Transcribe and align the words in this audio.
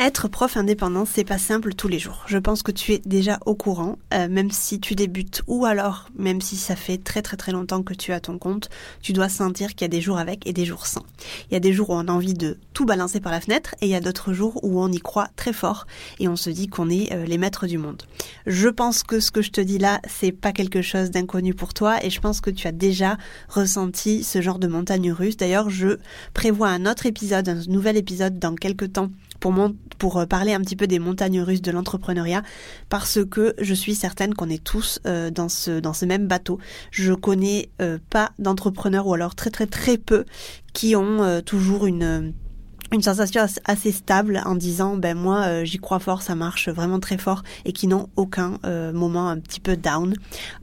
Être 0.00 0.28
prof 0.28 0.56
indépendant, 0.56 1.04
c'est 1.04 1.24
pas 1.24 1.38
simple 1.38 1.74
tous 1.74 1.88
les 1.88 1.98
jours. 1.98 2.22
Je 2.28 2.38
pense 2.38 2.62
que 2.62 2.70
tu 2.70 2.92
es 2.92 3.00
déjà 3.04 3.40
au 3.46 3.56
courant, 3.56 3.98
euh, 4.14 4.28
même 4.28 4.52
si 4.52 4.78
tu 4.78 4.94
débutes 4.94 5.42
ou 5.48 5.64
alors 5.64 6.08
même 6.16 6.40
si 6.40 6.54
ça 6.54 6.76
fait 6.76 6.98
très 6.98 7.20
très 7.20 7.36
très 7.36 7.50
longtemps 7.50 7.82
que 7.82 7.94
tu 7.94 8.12
as 8.12 8.20
ton 8.20 8.38
compte, 8.38 8.70
tu 9.02 9.12
dois 9.12 9.28
sentir 9.28 9.70
qu'il 9.70 9.80
y 9.82 9.84
a 9.86 9.88
des 9.88 10.00
jours 10.00 10.18
avec 10.18 10.46
et 10.46 10.52
des 10.52 10.64
jours 10.64 10.86
sans. 10.86 11.04
Il 11.50 11.54
y 11.54 11.56
a 11.56 11.60
des 11.60 11.72
jours 11.72 11.90
où 11.90 11.94
on 11.94 12.06
a 12.06 12.12
envie 12.12 12.34
de 12.34 12.58
tout 12.74 12.84
balancer 12.84 13.18
par 13.18 13.32
la 13.32 13.40
fenêtre 13.40 13.74
et 13.80 13.86
il 13.86 13.90
y 13.90 13.96
a 13.96 14.00
d'autres 14.00 14.32
jours 14.32 14.60
où 14.62 14.80
on 14.80 14.92
y 14.92 15.00
croit 15.00 15.30
très 15.34 15.52
fort 15.52 15.88
et 16.20 16.28
on 16.28 16.36
se 16.36 16.50
dit 16.50 16.68
qu'on 16.68 16.90
est 16.90 17.12
euh, 17.12 17.24
les 17.24 17.36
maîtres 17.36 17.66
du 17.66 17.76
monde. 17.76 18.04
Je 18.46 18.68
pense 18.68 19.02
que 19.02 19.18
ce 19.18 19.32
que 19.32 19.42
je 19.42 19.50
te 19.50 19.60
dis 19.60 19.78
là, 19.78 20.00
c'est 20.06 20.30
pas 20.30 20.52
quelque 20.52 20.80
chose 20.80 21.10
d'inconnu 21.10 21.54
pour 21.54 21.74
toi 21.74 21.96
et 22.04 22.10
je 22.10 22.20
pense 22.20 22.40
que 22.40 22.50
tu 22.50 22.68
as 22.68 22.72
déjà 22.72 23.18
ressenti 23.48 24.22
ce 24.22 24.40
genre 24.40 24.60
de 24.60 24.68
montagne 24.68 25.10
russe. 25.10 25.36
D'ailleurs, 25.36 25.70
je 25.70 25.98
prévois 26.34 26.68
un 26.68 26.86
autre 26.86 27.06
épisode, 27.06 27.48
un 27.48 27.64
nouvel 27.66 27.96
épisode 27.96 28.38
dans 28.38 28.54
quelques 28.54 28.92
temps 28.92 29.10
pour, 29.40 29.54
pour 29.98 30.18
euh, 30.18 30.26
parler 30.26 30.52
un 30.52 30.60
petit 30.60 30.76
peu 30.76 30.86
des 30.86 30.98
montagnes 30.98 31.40
russes 31.40 31.62
de 31.62 31.70
l'entrepreneuriat 31.70 32.42
parce 32.88 33.18
que 33.24 33.54
je 33.60 33.74
suis 33.74 33.94
certaine 33.94 34.34
qu'on 34.34 34.48
est 34.48 34.62
tous 34.62 35.00
euh, 35.06 35.30
dans 35.30 35.48
ce 35.48 35.80
dans 35.80 35.92
ce 35.92 36.04
même 36.04 36.26
bateau. 36.26 36.58
Je 36.90 37.12
connais 37.12 37.70
euh, 37.80 37.98
pas 38.10 38.32
d'entrepreneurs 38.38 39.06
ou 39.06 39.14
alors 39.14 39.34
très 39.34 39.50
très 39.50 39.66
très 39.66 39.98
peu 39.98 40.24
qui 40.72 40.94
ont 40.94 41.42
toujours 41.44 41.86
une 41.86 42.32
une 42.90 43.02
sensation 43.02 43.44
assez 43.64 43.92
stable 43.92 44.40
en 44.46 44.54
disant 44.54 44.96
ben 44.96 45.16
moi 45.16 45.44
euh, 45.46 45.64
j'y 45.64 45.78
crois 45.78 45.98
fort 45.98 46.22
ça 46.22 46.34
marche 46.34 46.68
vraiment 46.68 47.00
très 47.00 47.18
fort 47.18 47.42
et 47.66 47.72
qui 47.72 47.86
n'ont 47.86 48.08
aucun 48.16 48.58
euh, 48.64 48.92
moment 48.92 49.28
un 49.28 49.38
petit 49.38 49.60
peu 49.60 49.76
down. 49.76 50.14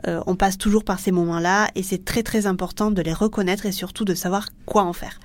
Euh, 0.08 0.22
on 0.26 0.36
passe 0.36 0.58
toujours 0.58 0.84
par 0.84 1.00
ces 1.00 1.12
moments 1.12 1.40
là 1.40 1.70
et 1.76 1.84
c'est 1.84 2.04
très 2.04 2.24
très 2.24 2.48
important 2.48 2.90
de 2.90 3.02
les 3.02 3.14
reconnaître 3.14 3.68
et 3.68 3.72
surtout 3.72 4.06
de 4.06 4.16
savoir 4.16 4.50
quoi 4.66 4.84
en 4.84 4.94
faire. 4.94 5.20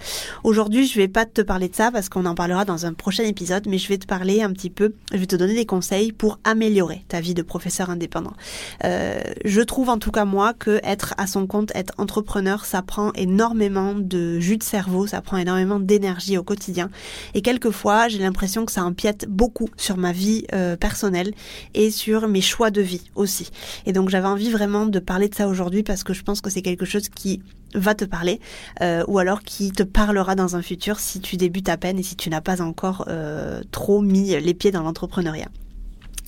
Aujourd'hui 0.45 0.87
je 0.87 0.97
vais 0.97 1.09
pas 1.09 1.25
te 1.25 1.41
parler 1.41 1.71
de 1.71 1.75
ça 1.75 1.91
parce 1.91 2.11
qu'on 2.11 2.27
en 2.27 2.35
parlera 2.35 2.67
dans 2.67 2.85
un 2.85 2.93
prochain 2.93 3.25
épisode 3.25 3.67
mais 3.67 3.79
je 3.79 3.89
vais 3.89 3.99
te 3.99 4.07
parler 4.07 4.43
un 4.43 4.53
petit 4.53 4.71
peu 4.71 4.93
je 5.13 5.19
vais 5.19 5.27
te 5.27 5.37
donner 5.37 5.55
des 5.55 5.67
conseils 5.67 6.13
pour 6.13 6.39
améliorer 6.45 7.05
ta 7.09 7.21
vie 7.21 7.35
de 7.35 7.43
professeur 7.43 7.89
indépendant. 7.89 8.35
Je 8.83 9.61
trouve 9.63 9.89
en 9.89 9.99
tout 9.99 10.11
cas 10.11 10.27
moi 10.27 10.53
que 10.53 10.81
être 10.83 11.15
à 11.17 11.27
son 11.27 11.47
compte 11.47 11.73
être 11.75 11.95
entrepreneur 11.97 12.67
ça 12.67 12.83
prend 12.83 13.13
énormément 13.15 13.95
de 13.95 14.39
jus 14.39 14.59
de 14.59 14.63
cerveau 14.63 15.07
ça 15.07 15.23
prend 15.23 15.39
énormément 15.39 15.81
d'énergie 15.81 16.37
au 16.37 16.43
quotidien 16.43 16.90
et 17.35 17.43
quelquefois, 17.43 18.09
j'ai 18.09 18.19
l'impression 18.19 18.65
que 18.65 18.73
ça 18.73 18.85
empiète 18.85 19.27
beaucoup 19.29 19.69
sur 19.77 19.97
ma 19.97 20.13
vie 20.13 20.45
euh, 20.53 20.77
personnelle 20.77 21.33
et 21.75 21.91
sur 21.91 22.29
mes 22.29 22.41
choix 22.41 22.71
de 22.71 22.81
vie 22.81 23.11
aussi. 23.15 23.51
Et 23.87 23.93
donc 23.93 24.09
j'avais 24.09 24.29
envie 24.29 24.51
vraiment 24.51 24.87
de 24.87 24.99
parler 24.99 25.29
de 25.29 25.35
ça 25.35 25.49
aujourd'hui 25.49 25.83
parce 25.83 26.05
que 26.05 26.13
je 26.13 26.23
pense 26.23 26.41
que 26.41 26.51
c'est 26.51 26.63
quelque 26.63 26.85
chose 26.85 27.09
qui 27.09 27.43
va 27.75 27.95
te 27.95 28.05
parler 28.05 28.41
euh, 28.81 29.05
ou 29.07 29.19
alors 29.19 29.43
qui 29.43 29.71
te 29.71 29.83
parlera 29.83 30.35
dans 30.35 30.57
un 30.57 30.63
futur 30.63 30.99
si 30.99 31.21
tu 31.21 31.37
débutes 31.37 31.69
à 31.69 31.77
peine 31.77 31.99
et 31.99 32.03
si 32.03 32.17
tu 32.17 32.31
n'as 32.31 32.41
pas 32.41 32.61
encore 32.61 33.05
euh, 33.09 33.63
trop 33.71 34.01
mis 34.01 34.41
les 34.41 34.55
pieds 34.55 34.73
dans 34.73 34.83
l'entrepreneuriat. 34.83 35.49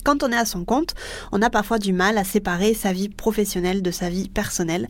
Quand 0.03 0.23
on 0.23 0.31
est 0.31 0.37
à 0.37 0.45
son 0.45 0.65
compte, 0.65 0.95
on 1.31 1.41
a 1.41 1.49
parfois 1.49 1.79
du 1.79 1.93
mal 1.93 2.17
à 2.17 2.23
séparer 2.23 2.73
sa 2.73 2.93
vie 2.93 3.09
professionnelle 3.09 3.81
de 3.81 3.91
sa 3.91 4.09
vie 4.09 4.29
personnelle. 4.29 4.87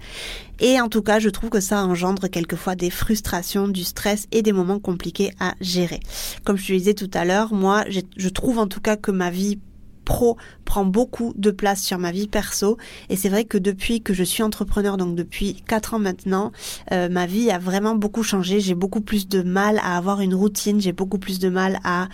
Et 0.60 0.80
en 0.80 0.90
tout 0.90 1.02
cas, 1.02 1.20
je 1.20 1.30
trouve 1.30 1.50
que 1.50 1.60
ça 1.60 1.84
engendre 1.84 2.28
quelquefois 2.28 2.76
des 2.76 2.90
frustrations, 2.90 3.68
du 3.68 3.84
stress 3.84 4.28
et 4.32 4.42
des 4.42 4.54
moments 4.54 4.80
compliqués 4.80 5.32
à 5.40 5.56
gérer. 5.62 6.00
Comme 6.44 6.58
je 6.58 6.68
te 6.68 6.74
disais 6.74 6.94
tout 6.94 7.12
à 7.14 7.26
l'heure, 7.26 7.54
moi, 7.54 7.86
je 7.90 8.30
trouve 8.30 8.60
en 8.60 8.68
tout 8.68 8.82
cas 8.82 8.98
que 8.98 9.12
ma 9.12 9.30
vie 9.30 9.60
pro 10.04 10.38
prend 10.66 10.86
beaucoup 10.86 11.34
de 11.36 11.52
place 11.52 11.82
sur 11.82 11.98
ma 11.98 12.12
vie 12.12 12.28
perso. 12.28 12.78
Et 13.10 13.16
c'est 13.16 13.30
vrai 13.30 13.46
que 13.46 13.58
depuis 13.58 14.02
que 14.02 14.14
je 14.14 14.24
suis 14.24 14.44
entrepreneur 14.44 14.98
donc 14.98 15.16
depuis 15.16 15.56
quatre 15.68 15.94
ans 15.94 16.00
maintenant 16.00 16.52
euh, 16.92 17.10
ma 17.10 17.26
vie 17.26 17.52
a 17.52 17.60
vraiment 17.60 17.96
beaucoup 17.96 18.24
changé. 18.24 18.60
J'ai 18.60 18.76
beaucoup 18.76 19.02
plus 19.02 19.28
de 19.28 19.42
mal 19.42 19.80
à 19.84 19.98
avoir 19.98 20.22
une 20.22 20.36
routine. 20.36 20.82
J'ai 20.82 20.94
beaucoup 20.94 21.18
plus 21.18 21.40
de 21.40 21.50
mal 21.50 21.80
à 21.84 22.08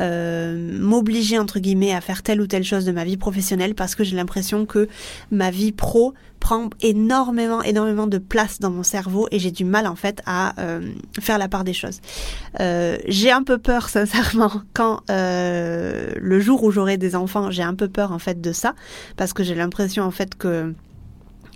euh, 0.00 0.78
m'obliger 0.80 1.38
entre 1.38 1.58
guillemets 1.58 1.94
à 1.94 2.00
faire 2.00 2.22
telle 2.22 2.40
ou 2.40 2.46
telle 2.46 2.64
chose 2.64 2.84
de 2.84 2.92
ma 2.92 3.04
vie 3.04 3.16
professionnelle 3.16 3.74
parce 3.74 3.94
que 3.94 4.04
j'ai 4.04 4.16
l'impression 4.16 4.66
que 4.66 4.88
ma 5.30 5.50
vie 5.50 5.72
pro 5.72 6.14
prend 6.46 6.70
énormément, 6.80 7.60
énormément 7.60 8.06
de 8.06 8.18
place 8.18 8.60
dans 8.60 8.70
mon 8.70 8.84
cerveau 8.84 9.26
et 9.32 9.40
j'ai 9.40 9.50
du 9.50 9.64
mal 9.64 9.88
en 9.88 9.96
fait 9.96 10.22
à 10.26 10.54
euh, 10.60 10.92
faire 11.18 11.38
la 11.38 11.48
part 11.48 11.64
des 11.64 11.72
choses. 11.72 12.00
Euh, 12.60 12.98
j'ai 13.08 13.32
un 13.32 13.42
peu 13.42 13.58
peur 13.58 13.88
sincèrement 13.96 14.52
quand 14.72 15.00
euh, 15.10 16.12
le 16.16 16.38
jour 16.38 16.62
où 16.62 16.70
j'aurai 16.70 16.98
des 16.98 17.16
enfants, 17.16 17.50
j'ai 17.50 17.64
un 17.64 17.74
peu 17.74 17.88
peur 17.88 18.12
en 18.12 18.20
fait 18.20 18.40
de 18.40 18.52
ça 18.52 18.76
parce 19.16 19.32
que 19.32 19.42
j'ai 19.42 19.56
l'impression 19.56 20.04
en 20.04 20.12
fait 20.12 20.36
que 20.36 20.72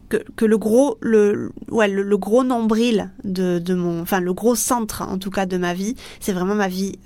que, 0.08 0.44
le 0.44 0.58
gros 0.58 0.98
le 1.00 1.52
ouais 1.68 1.86
le, 1.86 2.18
gros 2.18 2.42
nombril 2.42 3.12
de, 3.22 3.60
de 3.60 3.74
mon 3.74 4.02
enfin 4.02 4.18
le 4.18 4.34
gros 4.34 4.56
centre 4.56 5.02
en 5.02 5.18
tout 5.18 5.30
cas 5.30 5.46
de 5.46 5.56
ma 5.56 5.72
vie 5.72 5.94
c'est 6.18 6.32
vraiment 6.32 6.56
ma 6.56 6.66
vie 6.66 6.98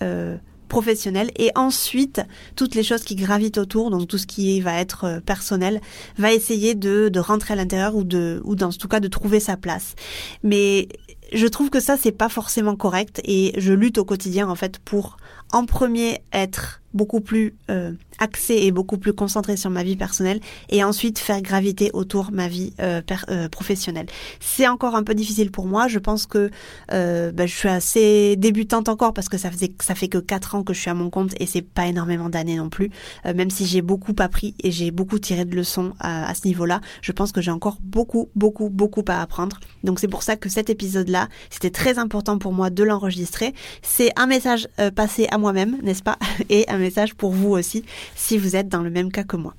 professionnel 0.69 1.30
et 1.36 1.50
ensuite 1.54 2.22
toutes 2.56 2.75
les 2.75 2.82
choses 2.82 3.02
qui 3.02 3.14
gravitent 3.14 3.58
autour, 3.58 3.91
donc 3.91 4.08
tout 4.08 4.19
ce 4.19 4.26
qui 4.26 4.60
va 4.60 4.78
être 4.78 5.04
euh, 5.04 5.20
personnel, 5.20 5.80
va 6.19 6.32
essayer 6.32 6.75
de, 6.75 7.08
de 7.08 7.20
rentrer 7.20 7.54
à 7.54 7.56
l'intérieur 7.56 7.94
ou 7.97 8.04
de 8.04 8.41
ou 8.44 8.54
dans 8.56 8.70
tout 8.70 8.88
cas 8.88 9.00
de 9.00 9.08
trouver 9.08 9.41
sa 9.41 9.56
place. 9.56 9.94
Mais 10.42 10.88
je 11.32 11.47
trouve 11.47 11.70
que 11.70 11.80
ça 11.80 11.97
c'est 11.97 12.12
pas 12.12 12.28
forcément 12.28 12.76
correct 12.76 13.20
et 13.25 13.52
je 13.56 13.72
lutte 13.72 13.98
au 13.98 14.04
quotidien 14.04 14.48
en 14.48 14.54
fait 14.54 14.78
pour 14.78 15.16
en 15.52 15.66
premier 15.66 16.22
être 16.32 16.81
beaucoup 16.94 17.21
plus 17.21 17.55
euh, 17.71 17.93
axé 18.19 18.55
et 18.55 18.71
beaucoup 18.71 18.99
plus 18.99 19.12
concentré 19.12 19.56
sur 19.56 19.71
ma 19.71 19.82
vie 19.82 19.97
personnelle 19.97 20.41
et 20.69 20.84
ensuite 20.84 21.19
faire 21.19 21.43
graviter 21.43 21.91
autour 21.93 22.31
ma 22.32 22.49
vie 22.49 22.72
euh, 22.81 23.00
euh, 23.28 23.49
professionnelle. 23.49 24.06
C'est 24.41 24.69
encore 24.69 24.94
un 24.94 25.03
peu 25.03 25.15
difficile 25.15 25.50
pour 25.50 25.66
moi. 25.66 25.88
Je 25.88 25.99
pense 25.99 26.27
que 26.27 26.50
euh, 26.93 27.32
bah, 27.32 27.47
je 27.47 27.55
suis 27.55 27.69
assez 27.69 28.37
débutante 28.37 28.88
encore 28.88 29.12
parce 29.12 29.28
que 29.28 29.38
ça 29.38 29.50
faisait 29.50 29.72
ça 29.81 29.94
fait 29.94 30.09
que 30.09 30.19
quatre 30.19 30.55
ans 30.55 30.62
que 30.62 30.72
je 30.72 30.81
suis 30.81 30.91
à 30.91 30.94
mon 30.94 31.10
compte 31.10 31.32
et 31.41 31.47
c'est 31.47 31.62
pas 31.62 31.87
énormément 31.87 32.28
d'années 32.28 32.56
non 32.56 32.69
plus. 32.69 32.91
Euh, 33.26 33.34
même 33.34 33.50
si 33.50 33.66
j'ai 33.66 33.82
beaucoup 33.82 34.15
appris 34.19 34.55
et 34.62 34.71
j'ai 34.71 34.91
beaucoup 34.91 35.19
tiré 35.19 35.44
de 35.44 35.55
leçons 35.55 35.93
à, 35.99 36.28
à 36.28 36.34
ce 36.34 36.47
niveau-là, 36.47 36.81
je 37.03 37.12
pense 37.12 37.32
que 37.32 37.41
j'ai 37.41 37.50
encore 37.50 37.78
beaucoup 37.82 38.31
beaucoup 38.34 38.71
beaucoup 38.71 39.05
à 39.09 39.21
apprendre. 39.21 39.59
Donc 39.82 40.00
c'est 40.00 40.09
pour 40.09 40.22
ça 40.22 40.37
que 40.37 40.49
cet 40.49 40.71
épisode-là, 40.71 41.28
c'était 41.50 41.71
très 41.71 41.99
important 41.99 42.38
pour 42.38 42.53
moi 42.53 42.71
de 42.71 42.82
l'enregistrer. 42.82 43.55
C'est 43.82 44.11
un 44.16 44.26
message 44.26 44.69
passé 44.94 45.26
à 45.31 45.38
moi-même, 45.38 45.78
n'est-ce 45.82 46.03
pas, 46.03 46.19
et 46.49 46.69
message 46.84 47.14
pour 47.14 47.32
vous 47.32 47.50
aussi 47.50 47.84
si 48.14 48.38
vous 48.38 48.56
êtes 48.56 48.68
dans 48.68 48.82
le 48.82 48.90
même 48.90 49.10
cas 49.10 49.24
que 49.24 49.36
moi. 49.36 49.54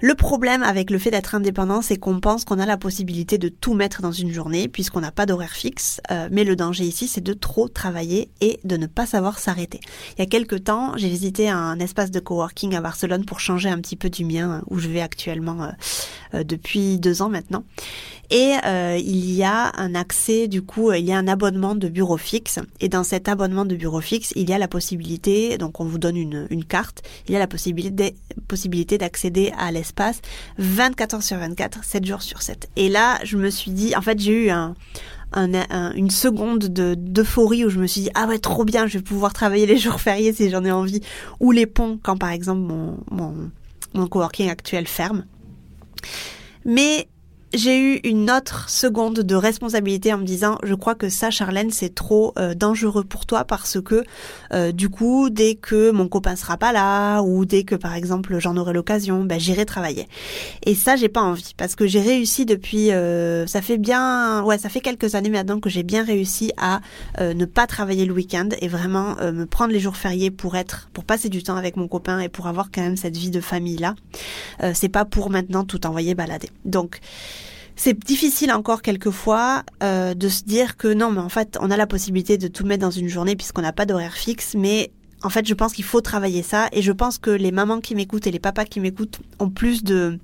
Le 0.00 0.14
problème 0.14 0.62
avec 0.62 0.90
le 0.90 0.98
fait 0.98 1.10
d'être 1.10 1.34
indépendant, 1.34 1.80
c'est 1.80 1.96
qu'on 1.96 2.20
pense 2.20 2.44
qu'on 2.44 2.58
a 2.58 2.66
la 2.66 2.76
possibilité 2.76 3.38
de 3.38 3.48
tout 3.48 3.72
mettre 3.72 4.02
dans 4.02 4.12
une 4.12 4.30
journée 4.30 4.68
puisqu'on 4.68 5.00
n'a 5.00 5.12
pas 5.12 5.24
d'horaire 5.24 5.52
fixe. 5.52 6.00
Euh, 6.10 6.28
mais 6.30 6.44
le 6.44 6.56
danger 6.56 6.84
ici, 6.84 7.08
c'est 7.08 7.22
de 7.22 7.32
trop 7.32 7.68
travailler 7.68 8.28
et 8.42 8.60
de 8.64 8.76
ne 8.76 8.86
pas 8.86 9.06
savoir 9.06 9.38
s'arrêter. 9.38 9.80
Il 10.16 10.18
y 10.18 10.22
a 10.22 10.26
quelques 10.26 10.64
temps, 10.64 10.92
j'ai 10.96 11.08
visité 11.08 11.48
un 11.48 11.78
espace 11.78 12.10
de 12.10 12.20
coworking 12.20 12.74
à 12.74 12.82
Barcelone 12.82 13.24
pour 13.24 13.40
changer 13.40 13.70
un 13.70 13.78
petit 13.78 13.96
peu 13.96 14.10
du 14.10 14.26
mien 14.26 14.62
où 14.68 14.78
je 14.78 14.88
vais 14.88 15.00
actuellement 15.00 15.62
euh, 15.62 15.68
euh, 16.34 16.44
depuis 16.44 16.98
deux 16.98 17.22
ans 17.22 17.30
maintenant. 17.30 17.64
Et 18.30 18.54
il 18.98 19.32
y 19.32 19.42
a 19.44 19.72
un 19.76 19.94
accès, 19.94 20.48
du 20.48 20.62
coup, 20.62 20.92
il 20.92 21.04
y 21.04 21.12
a 21.12 21.18
un 21.18 21.28
abonnement 21.28 21.74
de 21.74 21.88
bureau 21.88 22.16
fixe. 22.16 22.58
Et 22.80 22.88
dans 22.88 23.04
cet 23.04 23.28
abonnement 23.28 23.64
de 23.64 23.76
bureau 23.76 24.00
fixe, 24.00 24.32
il 24.36 24.48
y 24.48 24.52
a 24.52 24.58
la 24.58 24.68
possibilité, 24.68 25.58
donc 25.58 25.80
on 25.80 25.84
vous 25.84 25.98
donne 25.98 26.16
une, 26.16 26.46
une 26.50 26.64
carte, 26.64 27.02
il 27.28 27.32
y 27.32 27.36
a 27.36 27.38
la 27.38 27.46
possibilité, 27.46 28.16
possibilité 28.48 28.98
d'accéder 28.98 29.52
à 29.58 29.70
l'espace 29.70 29.94
passe 29.94 30.20
24 30.58 31.14
heures 31.14 31.22
sur 31.22 31.38
24, 31.38 31.84
7 31.84 32.04
jours 32.04 32.22
sur 32.22 32.42
7. 32.42 32.68
Et 32.76 32.88
là, 32.88 33.18
je 33.24 33.36
me 33.36 33.48
suis 33.48 33.70
dit, 33.70 33.96
en 33.96 34.02
fait, 34.02 34.18
j'ai 34.18 34.46
eu 34.46 34.50
un, 34.50 34.74
une 35.36 36.10
seconde 36.10 36.68
de 36.68 36.94
d'euphorie 36.94 37.64
où 37.64 37.68
je 37.68 37.80
me 37.80 37.88
suis 37.88 38.02
dit 38.02 38.10
ah 38.14 38.28
ouais 38.28 38.38
trop 38.38 38.64
bien 38.64 38.86
je 38.86 38.98
vais 38.98 39.02
pouvoir 39.02 39.32
travailler 39.32 39.66
les 39.66 39.78
jours 39.78 40.00
fériés 40.00 40.32
si 40.32 40.48
j'en 40.48 40.64
ai 40.64 40.70
envie 40.70 41.00
ou 41.40 41.50
les 41.50 41.66
ponts 41.66 41.98
quand 42.00 42.16
par 42.16 42.30
exemple 42.30 42.60
mon 42.60 42.98
mon, 43.10 43.50
mon 43.94 44.06
coworking 44.06 44.48
actuel 44.48 44.86
ferme 44.86 45.24
mais 46.64 47.08
j'ai 47.54 47.78
eu 47.78 48.00
une 48.04 48.30
autre 48.30 48.68
seconde 48.68 49.20
de 49.20 49.34
responsabilité 49.34 50.12
en 50.12 50.18
me 50.18 50.24
disant 50.24 50.58
je 50.62 50.74
crois 50.74 50.94
que 50.94 51.08
ça 51.08 51.30
Charlène 51.30 51.70
c'est 51.70 51.94
trop 51.94 52.32
euh, 52.38 52.54
dangereux 52.54 53.04
pour 53.04 53.26
toi 53.26 53.44
parce 53.44 53.80
que 53.80 54.04
euh, 54.52 54.72
du 54.72 54.88
coup 54.88 55.30
dès 55.30 55.54
que 55.54 55.90
mon 55.90 56.08
copain 56.08 56.36
sera 56.36 56.56
pas 56.56 56.72
là 56.72 57.22
ou 57.22 57.44
dès 57.44 57.64
que 57.64 57.74
par 57.74 57.94
exemple 57.94 58.38
j'en 58.38 58.56
aurai 58.56 58.72
l'occasion 58.72 59.24
ben 59.24 59.38
j'irai 59.38 59.64
travailler. 59.64 60.08
Et 60.64 60.74
ça 60.74 60.96
j'ai 60.96 61.08
pas 61.08 61.22
envie 61.22 61.54
parce 61.56 61.76
que 61.76 61.86
j'ai 61.86 62.00
réussi 62.00 62.44
depuis 62.44 62.90
euh, 62.90 63.46
ça 63.46 63.62
fait 63.62 63.78
bien 63.78 64.42
ouais 64.44 64.58
ça 64.58 64.68
fait 64.68 64.80
quelques 64.80 65.14
années 65.14 65.30
maintenant 65.30 65.60
que 65.60 65.70
j'ai 65.70 65.82
bien 65.82 66.04
réussi 66.04 66.52
à 66.56 66.80
ne 67.20 67.44
pas 67.44 67.66
travailler 67.66 68.04
le 68.04 68.12
week-end 68.12 68.48
et 68.60 68.68
vraiment 68.68 69.16
me 69.20 69.44
prendre 69.44 69.72
les 69.72 69.80
jours 69.80 69.96
fériés 69.96 70.30
pour 70.30 70.56
être 70.56 70.88
pour 70.92 71.04
passer 71.04 71.28
du 71.28 71.42
temps 71.42 71.56
avec 71.56 71.76
mon 71.76 71.88
copain 71.88 72.18
et 72.20 72.28
pour 72.28 72.46
avoir 72.46 72.70
quand 72.72 72.82
même 72.82 72.96
cette 72.96 73.16
vie 73.16 73.30
de 73.30 73.40
famille 73.40 73.76
là 73.76 73.94
c'est 74.74 74.88
pas 74.88 75.04
pour 75.04 75.30
maintenant 75.30 75.64
tout 75.64 75.86
envoyer 75.86 76.14
balader. 76.14 76.50
Donc 76.64 77.00
c'est 77.76 77.98
difficile 77.98 78.52
encore 78.52 78.82
quelquefois 78.82 79.64
euh, 79.82 80.14
de 80.14 80.28
se 80.28 80.44
dire 80.44 80.76
que 80.76 80.92
non, 80.92 81.10
mais 81.10 81.20
en 81.20 81.28
fait, 81.28 81.58
on 81.60 81.70
a 81.70 81.76
la 81.76 81.86
possibilité 81.86 82.38
de 82.38 82.48
tout 82.48 82.64
mettre 82.64 82.82
dans 82.82 82.90
une 82.90 83.08
journée 83.08 83.36
puisqu'on 83.36 83.62
n'a 83.62 83.72
pas 83.72 83.86
d'horaire 83.86 84.14
fixe, 84.14 84.54
mais 84.54 84.92
en 85.22 85.30
fait, 85.30 85.46
je 85.46 85.54
pense 85.54 85.72
qu'il 85.72 85.84
faut 85.84 86.00
travailler 86.00 86.42
ça 86.42 86.68
et 86.72 86.82
je 86.82 86.92
pense 86.92 87.18
que 87.18 87.30
les 87.30 87.50
mamans 87.50 87.80
qui 87.80 87.94
m'écoutent 87.94 88.26
et 88.26 88.30
les 88.30 88.38
papas 88.38 88.64
qui 88.64 88.80
m'écoutent 88.80 89.20
ont 89.38 89.48
plus 89.48 89.82
de 89.82 90.18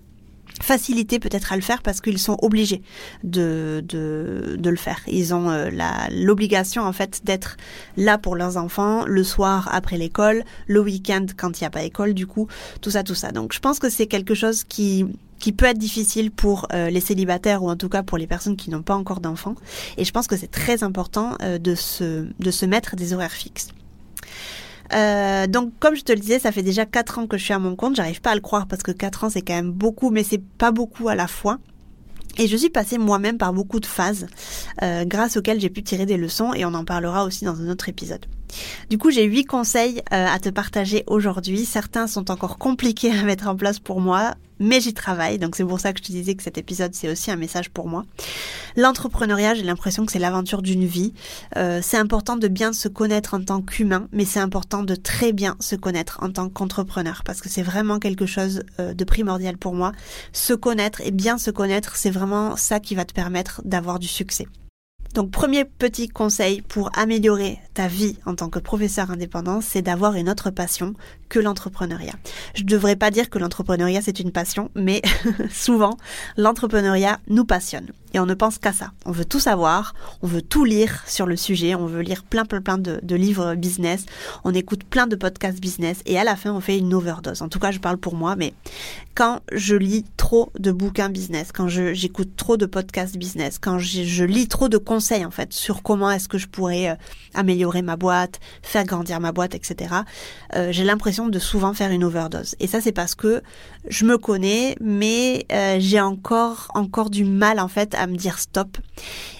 facilité 0.61 1.19
peut-être 1.19 1.53
à 1.53 1.57
le 1.57 1.63
faire 1.63 1.81
parce 1.83 2.01
qu'ils 2.01 2.19
sont 2.19 2.37
obligés 2.43 2.83
de, 3.25 3.83
de, 3.89 4.57
de, 4.59 4.71
le 4.71 4.77
faire. 4.77 5.01
Ils 5.07 5.33
ont 5.33 5.49
euh, 5.51 5.71
l'obligation 6.11 6.83
en 6.83 6.93
fait 6.93 7.21
d'être 7.25 7.57
là 7.97 8.19
pour 8.19 8.37
leurs 8.37 8.57
enfants 8.57 9.05
le 9.07 9.25
soir 9.25 9.69
après 9.73 9.97
l'école, 9.97 10.45
le 10.67 10.81
week-end 10.81 11.27
quand 11.37 11.61
il 11.61 11.63
n'y 11.63 11.67
a 11.67 11.71
pas 11.71 11.83
école 11.83 12.15
du 12.15 12.27
coup, 12.27 12.49
tout 12.81 12.91
ça, 12.91 13.03
tout 13.03 13.15
ça. 13.15 13.33
Donc 13.33 13.53
je 13.55 13.61
pense 13.61 13.79
que 13.79 13.89
c'est 13.89 14.07
quelque 14.07 14.35
chose 14.35 14.65
qui 14.65 15.07
qui 15.41 15.53
peut 15.53 15.65
être 15.65 15.79
difficile 15.79 16.31
pour 16.31 16.69
euh, 16.73 16.91
les 16.91 17.01
célibataires 17.01 17.65
ou 17.65 17.71
en 17.71 17.77
tout 17.77 17.89
cas 17.89 18.05
pour 18.05 18.19
les 18.19 18.29
personnes 18.29 18.57
qui 18.57 18.71
n'ont 18.71 18.83
pas 18.83 18.95
encore 18.95 19.21
d'enfants. 19.21 19.57
Et 19.97 20.05
je 20.05 20.13
pense 20.13 20.29
que 20.29 20.37
c'est 20.37 20.51
très 20.51 20.85
important 20.85 21.37
euh, 21.43 21.59
de, 21.59 21.75
se, 21.75 22.27
de 22.39 22.51
se 22.51 22.67
mettre 22.67 22.95
des 22.95 23.13
horaires 23.13 23.33
fixes. 23.33 23.69
Euh, 24.93 25.47
donc, 25.47 25.73
comme 25.81 25.97
je 25.97 26.03
te 26.03 26.13
le 26.13 26.19
disais, 26.19 26.39
ça 26.39 26.53
fait 26.53 26.63
déjà 26.63 26.85
4 26.85 27.21
ans 27.21 27.27
que 27.27 27.39
je 27.39 27.45
suis 27.45 27.55
à 27.55 27.59
mon 27.59 27.75
compte. 27.75 27.97
J'arrive 27.97 28.21
pas 28.21 28.31
à 28.31 28.35
le 28.35 28.41
croire 28.41 28.67
parce 28.67 28.83
que 28.83 28.93
4 28.93 29.25
ans, 29.25 29.31
c'est 29.31 29.43
quand 29.43 29.55
même 29.55 29.73
beaucoup, 29.73 30.11
mais 30.11 30.23
c'est 30.23 30.43
pas 30.43 30.73
beaucoup 30.73 31.09
à 31.09 31.15
la 31.15 31.27
fois. 31.27 31.59
Et 32.39 32.47
je 32.47 32.57
suis 32.57 32.71
passée 32.71 32.99
moi-même 32.99 33.39
par 33.39 33.53
beaucoup 33.53 33.81
de 33.81 33.87
phases, 33.87 34.29
grâce 34.81 35.37
auxquelles 35.37 35.61
j'ai 35.61 35.69
pu 35.69 35.83
tirer 35.83 36.07
des 36.07 36.17
leçons, 36.17 36.55
et 36.55 36.65
on 36.65 36.75
en 36.75 36.85
parlera 36.85 37.25
aussi 37.25 37.45
dans 37.45 37.61
un 37.61 37.69
autre 37.69 37.89
épisode. 37.89 38.25
Du 38.89 38.99
coup, 38.99 39.11
j'ai 39.11 39.25
huit 39.25 39.45
conseils 39.45 40.01
à 40.11 40.39
te 40.39 40.49
partager 40.49 41.03
aujourd'hui. 41.09 41.65
Certains 41.65 42.07
sont 42.07 42.31
encore 42.31 42.57
compliqués 42.57 43.11
à 43.11 43.25
mettre 43.25 43.49
en 43.49 43.57
place 43.57 43.81
pour 43.81 44.01
moi, 44.01 44.37
mais 44.61 44.81
j'y 44.81 44.95
travaille. 44.95 45.39
Donc 45.39 45.57
c'est 45.57 45.65
pour 45.65 45.81
ça 45.81 45.93
que 45.93 45.99
je 45.99 46.05
te 46.05 46.13
disais 46.13 46.35
que 46.37 46.43
cet 46.43 46.59
épisode, 46.59 46.95
c'est 46.95 47.11
aussi 47.11 47.31
un 47.33 47.37
message 47.37 47.71
pour 47.71 47.89
moi. 47.89 48.05
L'entrepreneuriat, 48.77 49.55
j'ai 49.55 49.65
l'impression 49.65 50.07
que 50.07 50.13
c'est 50.13 50.21
l'aventure 50.21 50.63
d'une 50.63 50.87
vie. 50.87 51.13
Euh, 51.57 51.81
c'est 51.83 51.97
important 51.97 52.37
de 52.37 52.47
bien 52.47 52.73
se 52.73 52.87
connaître 52.87 53.35
en 53.35 53.43
tant 53.43 53.63
qu'humain, 53.63 54.07
mais 54.13 54.25
c'est 54.25 54.41
important 54.41 54.83
de 54.85 54.95
très 54.95 55.33
bien 55.33 55.57
se 55.59 55.75
connaître 55.75 56.19
en 56.23 56.31
tant 56.31 56.49
qu'entrepreneur, 56.49 57.23
parce 57.25 57.41
que 57.41 57.49
c'est 57.49 57.63
vraiment 57.63 57.99
quelque 57.99 58.27
chose 58.27 58.63
euh, 58.79 58.95
de 58.95 59.05
primordial 59.05 59.57
pour 59.57 59.75
moi. 59.75 59.93
Se 60.33 60.53
connaître 60.53 61.01
et 61.01 61.11
bien 61.11 61.39
se 61.39 61.51
connaître, 61.51 61.97
c'est 61.97 62.11
vraiment 62.11 62.57
ça 62.57 62.79
qui 62.79 62.95
va 62.95 63.05
te 63.05 63.15
permettre 63.15 63.63
d'avoir 63.65 63.99
du 63.99 64.09
succès. 64.09 64.47
Donc 65.15 65.31
premier 65.31 65.65
petit 65.65 66.09
conseil 66.09 66.63
pour 66.63 66.91
améliorer 66.97 67.59
ta 67.75 67.89
vie 67.89 68.17
en 68.27 68.35
tant 68.35 68.49
que 68.49 68.61
professeur 68.61 69.11
indépendant, 69.11 69.61
c'est 69.61 69.83
d'avoir 69.83 70.15
une 70.15 70.31
autre 70.31 70.51
passion 70.51 70.95
que 71.29 71.41
l'entrepreneuriat. 71.41 72.15
Je 72.55 72.63
ne 72.63 72.69
devrais 72.69 72.97
pas 72.97 73.11
dire 73.11 73.29
que 73.29 73.39
l'entrepreneuriat 73.39 74.03
c'est 74.03 74.21
une 74.21 74.31
passion, 74.31 74.71
mais 74.75 75.03
souvent 75.51 75.97
l'entrepreneuriat 76.37 77.19
nous 77.29 77.45
passionne 77.45 77.91
et 78.13 78.21
on 78.21 78.27
ne 78.27 78.35
pense 78.35 78.59
qu'à 78.59 78.73
ça. 78.73 78.93
On 79.05 79.13
veut 79.13 79.25
tout 79.25 79.41
savoir, 79.41 79.95
on 80.23 80.27
veut 80.27 80.43
tout 80.43 80.65
lire 80.65 81.03
sur 81.07 81.27
le 81.27 81.37
sujet, 81.37 81.75
on 81.75 81.87
veut 81.87 82.03
lire 82.03 82.23
plein 82.23 82.45
plein 82.45 82.61
plein 82.61 82.79
de, 82.79 83.15
livres 83.15 83.55
business, 83.55 84.07
on 84.45 84.55
écoute 84.55 84.85
plein 84.85 85.07
de 85.07 85.17
podcasts 85.17 85.61
business 85.61 86.01
et 86.07 86.19
à 86.19 86.25
la 86.25 86.37
fin 86.37 86.53
on 86.53 86.61
fait 86.61 86.79
une 86.79 86.95
overdose. 86.95 87.43
En 87.43 87.49
tout 87.49 87.59
cas 87.59 87.71
je 87.71 87.79
parle 87.79 87.99
pour 87.99 88.15
moi, 88.15 88.37
mais 88.37 88.55
quand 89.15 89.41
je 89.53 89.77
lis 89.77 90.05
trop 90.17 90.51
de 90.59 90.73
bouquins 90.73 91.09
business, 91.09 91.53
quand 91.53 91.69
j'écoute 91.69 92.31
trop 92.37 92.57
de 92.57 92.67
podcasts 92.67 93.17
business, 93.17 93.59
quand 93.59 93.79
je, 93.79 94.05
je, 94.05 94.25
lis 94.25 94.49
trop 94.49 94.69
de 94.69 94.79
conseils 94.79 95.25
en 95.25 95.31
fait 95.31 95.53
sur 95.53 95.83
comment 95.83 96.11
est-ce 96.11 96.29
que 96.29 96.39
je 96.39 96.47
pourrais 96.47 96.91
euh, 96.91 96.95
améliorer 97.35 97.83
ma 97.83 97.97
boîte, 97.97 98.41
faire 98.63 98.85
grandir 98.85 99.21
ma 99.21 99.33
boîte, 99.33 99.55
etc. 99.55 99.95
Euh, 100.55 100.73
j'ai 100.73 100.85
l'impression 100.85 101.29
de 101.29 101.39
souvent 101.39 101.75
faire 101.75 101.91
une 101.91 102.05
overdose. 102.05 102.55
Et 102.61 102.67
ça 102.67 102.81
c'est 102.81 102.93
parce 102.93 103.15
que 103.15 103.43
je 103.89 104.05
me 104.05 104.19
connais, 104.19 104.77
mais 104.81 105.47
euh, 105.53 105.77
j'ai 105.81 106.01
encore 106.01 106.69
encore 106.75 107.11
du 107.11 107.25
mal 107.25 107.61
en 107.61 107.69
fait 107.69 107.95
à 108.01 108.07
me 108.07 108.17
dire 108.17 108.39
stop. 108.39 108.79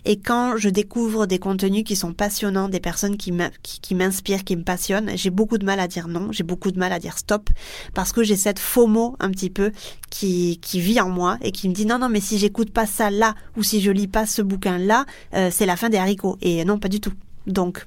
Et 0.05 0.19
quand 0.19 0.57
je 0.57 0.69
découvre 0.69 1.27
des 1.27 1.39
contenus 1.39 1.85
qui 1.85 1.97
sont 1.97 2.13
passionnants, 2.13 2.69
des 2.69 2.81
personnes 2.81 3.17
qui 3.17 3.33
m'inspirent, 3.33 4.45
qui 4.45 4.57
me 4.57 4.63
passionnent, 4.63 5.13
j'ai 5.17 5.31
beaucoup 5.31 5.59
de 5.59 5.65
mal 5.65 5.81
à 5.81 5.89
dire 5.89 6.09
non, 6.09 6.31
j'ai 6.31 6.45
beaucoup 6.45 6.71
de 6.71 6.79
mal 6.79 6.93
à 6.93 6.99
dire 6.99 7.19
stop, 7.19 7.51
parce 7.95 8.13
que 8.13 8.23
j'ai 8.23 8.37
cette 8.37 8.59
FOMO 8.59 9.17
un 9.19 9.31
petit 9.31 9.51
peu 9.51 9.73
qui, 10.11 10.59
qui 10.61 10.81
vit 10.81 11.01
en 11.01 11.09
moi 11.09 11.39
et 11.43 11.53
qui 11.53 11.69
me 11.69 11.75
dit 11.75 11.87
non, 11.87 11.99
non, 11.99 12.09
mais 12.09 12.21
si 12.21 12.39
j'écoute 12.39 12.71
pas 12.71 12.87
ça 12.87 13.11
là, 13.11 13.35
ou 13.57 13.63
si 13.63 13.81
je 13.81 13.91
lis 13.91 14.09
pas 14.09 14.27
ce 14.27 14.43
bouquin 14.43 14.79
là, 14.79 15.07
euh, 15.35 15.51
c'est 15.51 15.67
la 15.67 15.77
fin 15.77 15.89
des 15.89 15.99
haricots. 15.99 16.37
Et 16.43 16.65
non, 16.65 16.79
pas 16.79 16.89
du 16.89 17.01
tout. 17.01 17.13
Donc, 17.47 17.87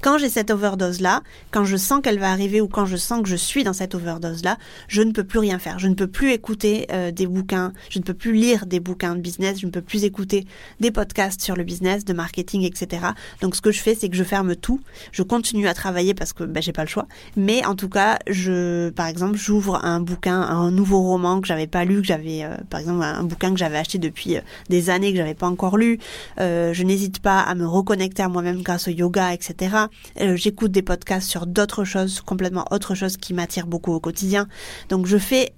quand 0.00 0.18
j'ai 0.18 0.28
cette 0.28 0.50
overdose-là, 0.50 1.22
quand 1.50 1.64
je 1.64 1.76
sens 1.76 2.00
qu'elle 2.02 2.18
va 2.18 2.30
arriver 2.30 2.60
ou 2.60 2.68
quand 2.68 2.86
je 2.86 2.96
sens 2.96 3.22
que 3.22 3.28
je 3.28 3.36
suis 3.36 3.64
dans 3.64 3.72
cette 3.72 3.94
overdose-là, 3.94 4.56
je 4.88 5.02
ne 5.02 5.12
peux 5.12 5.24
plus 5.24 5.38
rien 5.38 5.58
faire. 5.58 5.78
Je 5.78 5.88
ne 5.88 5.94
peux 5.94 6.06
plus 6.06 6.32
écouter 6.32 6.86
euh, 6.92 7.10
des 7.10 7.26
bouquins, 7.26 7.72
je 7.90 7.98
ne 7.98 8.04
peux 8.04 8.14
plus 8.14 8.32
lire 8.32 8.66
des 8.66 8.80
bouquins 8.80 9.14
de 9.14 9.20
business, 9.20 9.60
je 9.60 9.66
ne 9.66 9.70
peux 9.70 9.82
plus 9.82 10.04
écouter 10.04 10.46
des 10.80 10.90
podcasts 10.90 11.40
sur 11.42 11.56
le 11.56 11.64
business, 11.64 12.04
de 12.04 12.12
marketing, 12.12 12.62
etc. 12.62 13.02
Donc 13.40 13.56
ce 13.56 13.60
que 13.60 13.70
je 13.70 13.80
fais, 13.80 13.94
c'est 13.94 14.08
que 14.08 14.16
je 14.16 14.24
ferme 14.24 14.56
tout. 14.56 14.80
Je 15.12 15.22
continue 15.22 15.68
à 15.68 15.74
travailler 15.74 16.14
parce 16.14 16.32
que 16.32 16.44
ben, 16.44 16.62
j'ai 16.62 16.72
pas 16.72 16.82
le 16.82 16.88
choix. 16.88 17.06
Mais 17.36 17.64
en 17.64 17.74
tout 17.74 17.88
cas, 17.88 18.18
je, 18.26 18.90
par 18.90 19.06
exemple, 19.06 19.36
j'ouvre 19.36 19.84
un 19.84 20.00
bouquin, 20.00 20.40
un 20.40 20.70
nouveau 20.70 21.02
roman 21.02 21.40
que 21.40 21.46
j'avais 21.46 21.66
pas 21.66 21.84
lu, 21.84 22.00
que 22.00 22.06
j'avais, 22.06 22.44
euh, 22.44 22.56
par 22.70 22.80
exemple, 22.80 23.02
un 23.02 23.24
bouquin 23.24 23.52
que 23.52 23.58
j'avais 23.58 23.78
acheté 23.78 23.98
depuis 23.98 24.36
euh, 24.36 24.40
des 24.68 24.90
années 24.90 25.10
que 25.12 25.18
j'avais 25.18 25.34
pas 25.34 25.46
encore 25.46 25.76
lu. 25.76 25.98
je 26.38 26.82
n'hésite 26.82 27.20
pas 27.20 27.40
à 27.40 27.54
me 27.54 27.66
reconnecter 27.66 28.22
à 28.22 28.28
moi-même 28.28 28.62
grâce 28.62 28.88
au 28.88 28.90
yoga, 28.90 29.32
etc. 29.34 29.89
Euh, 30.20 30.36
j'écoute 30.36 30.72
des 30.72 30.82
podcasts 30.82 31.28
sur 31.28 31.46
d'autres 31.46 31.84
choses, 31.84 32.20
complètement 32.20 32.64
autre 32.70 32.94
chose 32.94 33.16
qui 33.16 33.34
m'attire 33.34 33.66
beaucoup 33.66 33.92
au 33.92 34.00
quotidien. 34.00 34.48
Donc 34.88 35.06
je 35.06 35.18
fais 35.18 35.52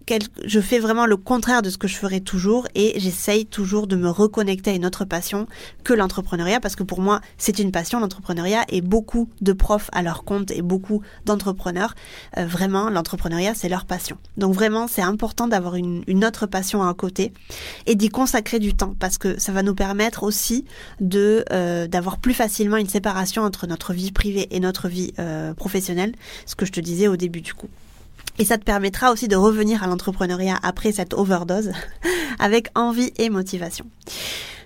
je 0.45 0.61
fais 0.61 0.79
vraiment 0.79 1.07
le 1.07 1.17
contraire 1.17 1.63
de 1.63 1.71
ce 1.71 1.79
que 1.79 1.89
je 1.89 1.97
ferais 1.97 2.21
toujours 2.21 2.67
et 2.75 2.99
j'essaye 2.99 3.47
toujours 3.47 3.87
de 3.87 3.97
me 3.97 4.11
reconnecter 4.11 4.71
à 4.71 4.75
une 4.75 4.87
autre 4.87 5.05
passion 5.05 5.47
que 5.85 5.93
l'entrepreneuriat 5.93 6.61
parce 6.61 6.77
que 6.77 6.83
pour 6.83 7.01
moi 7.01 7.21
c'est 7.39 7.59
une 7.59 7.73
passion 7.73 8.01
l'entrepreneuriat 8.01 8.65
et 8.69 8.81
beaucoup 8.81 9.29
de 9.41 9.53
profs 9.53 9.89
à 9.93 10.03
leur 10.03 10.25
compte 10.25 10.51
et 10.51 10.63
beaucoup 10.63 11.03
d'entrepreneurs 11.25 11.95
euh, 12.37 12.47
vraiment 12.47 12.91
l'entrepreneuriat 12.91 13.55
c'est 13.55 13.69
leur 13.69 13.85
passion. 13.85 14.17
Donc 14.37 14.55
vraiment 14.55 14.87
c'est 14.89 15.03
important 15.03 15.49
d'avoir 15.49 15.77
une, 15.77 16.03
autre 16.25 16.47
passion 16.47 16.83
à 16.83 16.95
côté 16.95 17.33
et 17.87 17.95
d'y 17.95 18.09
consacrer 18.09 18.61
du 18.61 18.75
temps 18.75 18.95
parce 18.99 19.19
que 19.19 19.41
ça 19.41 19.51
va 19.51 19.63
nous 19.63 19.75
permettre 19.75 20.23
aussi 20.23 20.65
de 21.01 21.45
euh, 21.51 21.89
d'avoir 21.89 22.19
plus 22.19 22.35
facilement 22.35 22.77
une 22.77 22.89
séparation 22.89 23.43
entre 23.43 23.67
notre 23.67 23.93
vie 23.93 24.13
privée 24.13 24.22
et 24.27 24.61
notre 24.61 24.89
vie 24.89 25.13
euh, 25.19 25.55
professionnelle, 25.55 26.15
ce 26.47 26.55
que 26.55 26.67
je 26.67 26.73
te 26.73 26.81
disais 26.81 27.09
au 27.09 27.17
début 27.17 27.41
du 27.41 27.55
coup. 27.55 27.69
Et 28.39 28.45
ça 28.45 28.59
te 28.59 28.65
permettra 28.65 29.13
aussi 29.13 29.29
de 29.29 29.37
revenir 29.37 29.83
à 29.83 29.87
l'entrepreneuriat 29.87 30.59
après 30.63 30.93
cette 30.93 31.15
overdose 31.15 31.73
avec 32.39 32.69
envie 32.75 33.13
et 33.19 33.29
motivation. 33.31 33.87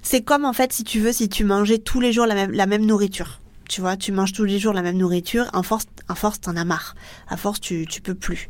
C'est 0.02 0.22
comme 0.22 0.44
en 0.44 0.52
fait 0.52 0.72
si 0.72 0.84
tu 0.84 1.00
veux, 1.00 1.12
si 1.12 1.28
tu 1.28 1.44
mangeais 1.44 1.78
tous 1.78 2.00
les 2.00 2.12
jours 2.12 2.26
la 2.26 2.34
même, 2.34 2.52
la 2.52 2.66
même 2.66 2.86
nourriture. 2.86 3.40
Tu 3.68 3.80
vois, 3.80 3.96
tu 3.96 4.12
manges 4.12 4.32
tous 4.32 4.44
les 4.44 4.60
jours 4.60 4.72
la 4.72 4.82
même 4.82 4.96
nourriture, 4.96 5.50
en 5.52 5.64
force, 5.64 5.86
en 6.08 6.14
force 6.14 6.40
t'en 6.40 6.54
as 6.54 6.64
marre. 6.64 6.94
À 7.28 7.36
force, 7.36 7.60
tu, 7.60 7.84
tu 7.88 8.00
peux 8.00 8.14
plus. 8.14 8.48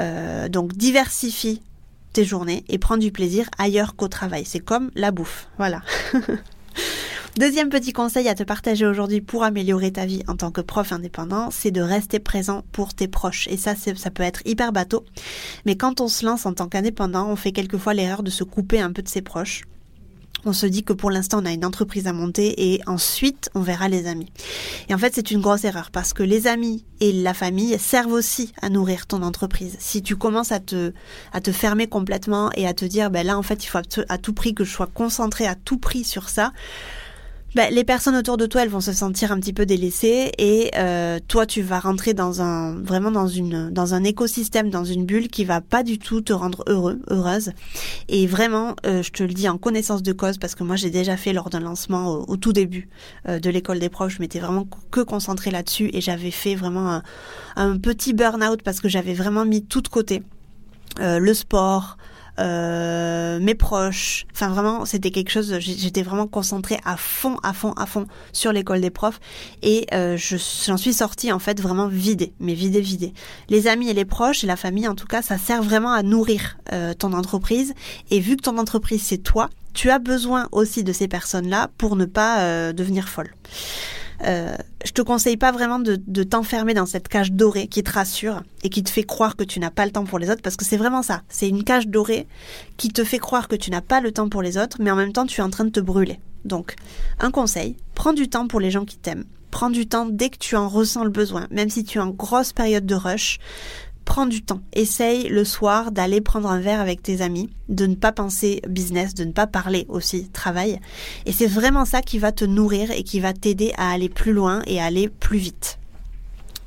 Euh, 0.00 0.48
donc 0.48 0.72
diversifie 0.72 1.62
tes 2.12 2.24
journées 2.24 2.64
et 2.68 2.78
prends 2.78 2.96
du 2.96 3.12
plaisir 3.12 3.48
ailleurs 3.58 3.94
qu'au 3.94 4.08
travail. 4.08 4.44
C'est 4.44 4.58
comme 4.58 4.90
la 4.96 5.12
bouffe. 5.12 5.48
Voilà. 5.58 5.82
Deuxième 7.38 7.68
petit 7.68 7.92
conseil 7.92 8.28
à 8.28 8.34
te 8.34 8.44
partager 8.44 8.86
aujourd'hui 8.86 9.20
pour 9.20 9.44
améliorer 9.44 9.92
ta 9.92 10.06
vie 10.06 10.22
en 10.26 10.36
tant 10.36 10.50
que 10.50 10.62
prof 10.62 10.90
indépendant, 10.92 11.50
c'est 11.50 11.70
de 11.70 11.82
rester 11.82 12.18
présent 12.18 12.62
pour 12.72 12.94
tes 12.94 13.08
proches. 13.08 13.46
Et 13.48 13.58
ça, 13.58 13.74
ça 13.74 14.10
peut 14.10 14.22
être 14.22 14.40
hyper 14.46 14.72
bateau. 14.72 15.04
Mais 15.66 15.76
quand 15.76 16.00
on 16.00 16.08
se 16.08 16.24
lance 16.24 16.46
en 16.46 16.54
tant 16.54 16.66
qu'indépendant, 16.66 17.28
on 17.28 17.36
fait 17.36 17.52
quelquefois 17.52 17.92
l'erreur 17.92 18.22
de 18.22 18.30
se 18.30 18.42
couper 18.42 18.80
un 18.80 18.90
peu 18.90 19.02
de 19.02 19.08
ses 19.08 19.20
proches 19.20 19.64
on 20.44 20.52
se 20.52 20.66
dit 20.66 20.84
que 20.84 20.92
pour 20.92 21.10
l'instant 21.10 21.42
on 21.42 21.46
a 21.46 21.52
une 21.52 21.64
entreprise 21.64 22.06
à 22.06 22.12
monter 22.12 22.72
et 22.72 22.80
ensuite 22.86 23.50
on 23.54 23.60
verra 23.60 23.88
les 23.88 24.06
amis. 24.06 24.30
Et 24.88 24.94
en 24.94 24.98
fait 24.98 25.12
c'est 25.14 25.32
une 25.32 25.40
grosse 25.40 25.64
erreur 25.64 25.90
parce 25.90 26.12
que 26.12 26.22
les 26.22 26.46
amis 26.46 26.84
et 27.00 27.12
la 27.12 27.34
famille 27.34 27.76
servent 27.80 28.12
aussi 28.12 28.52
à 28.62 28.68
nourrir 28.68 29.06
ton 29.06 29.22
entreprise. 29.22 29.76
Si 29.80 30.02
tu 30.02 30.14
commences 30.14 30.52
à 30.52 30.60
te, 30.60 30.92
à 31.32 31.40
te 31.40 31.50
fermer 31.50 31.88
complètement 31.88 32.50
et 32.54 32.66
à 32.66 32.74
te 32.74 32.84
dire 32.84 33.10
ben 33.10 33.26
là 33.26 33.36
en 33.36 33.42
fait 33.42 33.64
il 33.64 33.66
faut 33.66 33.78
à 34.08 34.18
tout 34.18 34.32
prix 34.32 34.54
que 34.54 34.62
je 34.62 34.70
sois 34.70 34.86
concentré 34.86 35.46
à 35.46 35.56
tout 35.56 35.78
prix 35.78 36.04
sur 36.04 36.28
ça, 36.28 36.52
bah, 37.54 37.70
les 37.70 37.84
personnes 37.84 38.16
autour 38.16 38.36
de 38.36 38.44
toi, 38.44 38.62
elles 38.62 38.68
vont 38.68 38.80
se 38.80 38.92
sentir 38.92 39.32
un 39.32 39.40
petit 39.40 39.52
peu 39.52 39.64
délaissées 39.64 40.30
et 40.36 40.70
euh, 40.76 41.18
toi, 41.26 41.46
tu 41.46 41.62
vas 41.62 41.78
rentrer 41.78 42.12
dans 42.12 42.42
un 42.42 42.74
vraiment 42.74 43.10
dans 43.10 43.28
une 43.28 43.70
dans 43.70 43.94
un 43.94 44.04
écosystème, 44.04 44.68
dans 44.68 44.84
une 44.84 45.06
bulle 45.06 45.28
qui 45.28 45.44
va 45.44 45.60
pas 45.60 45.82
du 45.82 45.98
tout 45.98 46.20
te 46.20 46.32
rendre 46.32 46.64
heureux, 46.66 47.00
heureuse. 47.08 47.52
Et 48.08 48.26
vraiment, 48.26 48.74
euh, 48.84 49.02
je 49.02 49.10
te 49.10 49.22
le 49.22 49.32
dis 49.32 49.48
en 49.48 49.56
connaissance 49.56 50.02
de 50.02 50.12
cause 50.12 50.36
parce 50.36 50.54
que 50.54 50.64
moi, 50.64 50.76
j'ai 50.76 50.90
déjà 50.90 51.16
fait 51.16 51.32
lors 51.32 51.48
d'un 51.48 51.60
lancement 51.60 52.24
au, 52.28 52.36
tout 52.36 52.52
début 52.52 52.88
euh, 53.28 53.38
de 53.38 53.48
l'école 53.48 53.78
des 53.78 53.88
profs, 53.88 54.12
je 54.12 54.20
m'étais 54.20 54.40
vraiment 54.40 54.66
que 54.90 55.00
concentrée 55.00 55.50
là-dessus 55.50 55.88
et 55.94 56.02
j'avais 56.02 56.30
fait 56.30 56.56
vraiment 56.56 56.90
un, 56.90 57.02
un 57.56 57.78
petit 57.78 58.12
burn-out 58.12 58.62
parce 58.62 58.80
que 58.80 58.88
j'avais 58.88 59.14
vraiment 59.14 59.44
mis 59.44 59.64
tout 59.64 59.80
de 59.80 59.88
côté 59.88 60.22
le 60.98 61.34
sport 61.34 61.98
euh, 62.38 63.38
mes 63.40 63.54
proches. 63.54 64.26
Enfin 64.32 64.48
vraiment, 64.48 64.84
c'était 64.84 65.10
quelque 65.10 65.30
chose. 65.30 65.56
J'étais 65.58 66.02
vraiment 66.02 66.26
concentrée 66.26 66.78
à 66.84 66.96
fond, 66.96 67.38
à 67.42 67.52
fond, 67.52 67.72
à 67.72 67.86
fond 67.86 68.06
sur 68.32 68.52
l'école 68.52 68.80
des 68.80 68.90
profs 68.90 69.20
et 69.62 69.86
euh, 69.92 70.16
j'en 70.16 70.76
suis 70.76 70.92
sortie 70.92 71.32
en 71.32 71.38
fait 71.38 71.60
vraiment 71.60 71.88
vidée, 71.88 72.32
mais 72.40 72.54
vidée, 72.54 72.80
vidée. 72.80 73.12
Les 73.48 73.68
amis 73.68 73.88
et 73.88 73.94
les 73.94 74.04
proches 74.04 74.44
et 74.44 74.46
la 74.46 74.56
famille 74.56 74.88
en 74.88 74.94
tout 74.94 75.06
cas, 75.06 75.22
ça 75.22 75.38
sert 75.38 75.62
vraiment 75.62 75.92
à 75.92 76.02
nourrir 76.02 76.58
euh, 76.72 76.94
ton 76.94 77.12
entreprise. 77.12 77.74
Et 78.10 78.20
vu 78.20 78.36
que 78.36 78.42
ton 78.42 78.58
entreprise 78.58 79.02
c'est 79.02 79.18
toi, 79.18 79.50
tu 79.74 79.90
as 79.90 79.98
besoin 79.98 80.48
aussi 80.52 80.84
de 80.84 80.92
ces 80.92 81.08
personnes-là 81.08 81.70
pour 81.76 81.96
ne 81.96 82.06
pas 82.06 82.40
euh, 82.40 82.72
devenir 82.72 83.08
folle. 83.08 83.30
Euh, 84.24 84.56
je 84.84 84.92
te 84.92 85.02
conseille 85.02 85.36
pas 85.36 85.52
vraiment 85.52 85.78
de, 85.78 86.00
de 86.06 86.22
t'enfermer 86.22 86.74
dans 86.74 86.86
cette 86.86 87.08
cage 87.08 87.32
dorée 87.32 87.66
qui 87.66 87.82
te 87.82 87.92
rassure 87.92 88.42
et 88.62 88.70
qui 88.70 88.82
te 88.82 88.90
fait 88.90 89.02
croire 89.02 89.36
que 89.36 89.44
tu 89.44 89.60
n'as 89.60 89.70
pas 89.70 89.84
le 89.84 89.92
temps 89.92 90.04
pour 90.04 90.18
les 90.18 90.30
autres 90.30 90.42
parce 90.42 90.56
que 90.56 90.64
c'est 90.64 90.76
vraiment 90.76 91.02
ça. 91.02 91.22
C'est 91.28 91.48
une 91.48 91.64
cage 91.64 91.88
dorée 91.88 92.26
qui 92.76 92.88
te 92.88 93.04
fait 93.04 93.18
croire 93.18 93.48
que 93.48 93.56
tu 93.56 93.70
n'as 93.70 93.80
pas 93.80 94.00
le 94.00 94.12
temps 94.12 94.28
pour 94.28 94.42
les 94.42 94.58
autres 94.58 94.78
mais 94.80 94.90
en 94.90 94.96
même 94.96 95.12
temps 95.12 95.26
tu 95.26 95.40
es 95.40 95.44
en 95.44 95.50
train 95.50 95.64
de 95.64 95.70
te 95.70 95.80
brûler. 95.80 96.18
Donc, 96.44 96.76
un 97.18 97.30
conseil, 97.30 97.76
prends 97.94 98.12
du 98.12 98.28
temps 98.28 98.46
pour 98.46 98.60
les 98.60 98.70
gens 98.70 98.84
qui 98.84 98.96
t'aiment. 98.96 99.24
Prends 99.50 99.70
du 99.70 99.86
temps 99.88 100.06
dès 100.06 100.28
que 100.28 100.38
tu 100.38 100.54
en 100.54 100.68
ressens 100.68 101.02
le 101.02 101.10
besoin, 101.10 101.46
même 101.50 101.70
si 101.70 101.82
tu 101.82 101.98
es 101.98 102.00
en 102.00 102.10
grosse 102.10 102.52
période 102.52 102.86
de 102.86 102.94
rush 102.94 103.38
prends 104.06 104.24
du 104.24 104.40
temps. 104.40 104.62
Essaye 104.72 105.28
le 105.28 105.44
soir 105.44 105.92
d'aller 105.92 106.22
prendre 106.22 106.48
un 106.48 106.60
verre 106.60 106.80
avec 106.80 107.02
tes 107.02 107.20
amis, 107.20 107.50
de 107.68 107.84
ne 107.84 107.94
pas 107.94 108.12
penser 108.12 108.62
business, 108.66 109.12
de 109.12 109.24
ne 109.24 109.32
pas 109.32 109.46
parler 109.46 109.84
aussi 109.90 110.30
travail. 110.30 110.80
Et 111.26 111.32
c'est 111.32 111.46
vraiment 111.46 111.84
ça 111.84 112.00
qui 112.00 112.18
va 112.18 112.32
te 112.32 112.46
nourrir 112.46 112.90
et 112.90 113.02
qui 113.02 113.20
va 113.20 113.34
t'aider 113.34 113.74
à 113.76 113.90
aller 113.90 114.08
plus 114.08 114.32
loin 114.32 114.62
et 114.66 114.80
à 114.80 114.86
aller 114.86 115.08
plus 115.08 115.38
vite 115.38 115.78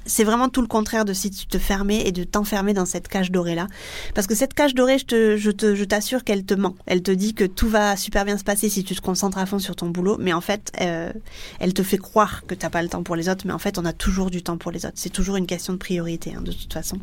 c'est 0.05 0.23
vraiment 0.23 0.49
tout 0.49 0.61
le 0.61 0.67
contraire 0.67 1.05
de 1.05 1.13
si 1.13 1.29
tu 1.29 1.45
te 1.45 1.57
fermais 1.57 2.07
et 2.07 2.11
de 2.11 2.23
t'enfermer 2.23 2.73
dans 2.73 2.85
cette 2.85 3.07
cage 3.07 3.31
dorée 3.31 3.55
là. 3.55 3.67
Parce 4.15 4.27
que 4.27 4.35
cette 4.35 4.53
cage 4.53 4.73
dorée, 4.73 4.97
je 4.97 5.05
te, 5.05 5.37
je 5.37 5.51
te, 5.51 5.75
je 5.75 5.83
t'assure 5.83 6.23
qu'elle 6.23 6.45
te 6.45 6.53
ment. 6.53 6.75
Elle 6.85 7.03
te 7.03 7.11
dit 7.11 7.33
que 7.33 7.43
tout 7.43 7.69
va 7.69 7.95
super 7.95 8.25
bien 8.25 8.37
se 8.37 8.43
passer 8.43 8.69
si 8.69 8.83
tu 8.83 8.95
te 8.95 9.01
concentres 9.01 9.37
à 9.37 9.45
fond 9.45 9.59
sur 9.59 9.75
ton 9.75 9.89
boulot, 9.89 10.17
mais 10.19 10.33
en 10.33 10.41
fait, 10.41 10.71
euh, 10.81 11.11
elle 11.59 11.73
te 11.73 11.83
fait 11.83 11.97
croire 11.97 12.43
que 12.47 12.55
t'as 12.55 12.69
pas 12.69 12.81
le 12.81 12.89
temps 12.89 13.03
pour 13.03 13.15
les 13.15 13.29
autres, 13.29 13.45
mais 13.45 13.53
en 13.53 13.59
fait, 13.59 13.77
on 13.77 13.85
a 13.85 13.93
toujours 13.93 14.31
du 14.31 14.41
temps 14.41 14.57
pour 14.57 14.71
les 14.71 14.85
autres. 14.85 14.95
C'est 14.95 15.11
toujours 15.11 15.35
une 15.35 15.47
question 15.47 15.73
de 15.73 15.77
priorité, 15.77 16.33
hein, 16.35 16.41
de 16.41 16.51
toute 16.51 16.73
façon. 16.73 16.97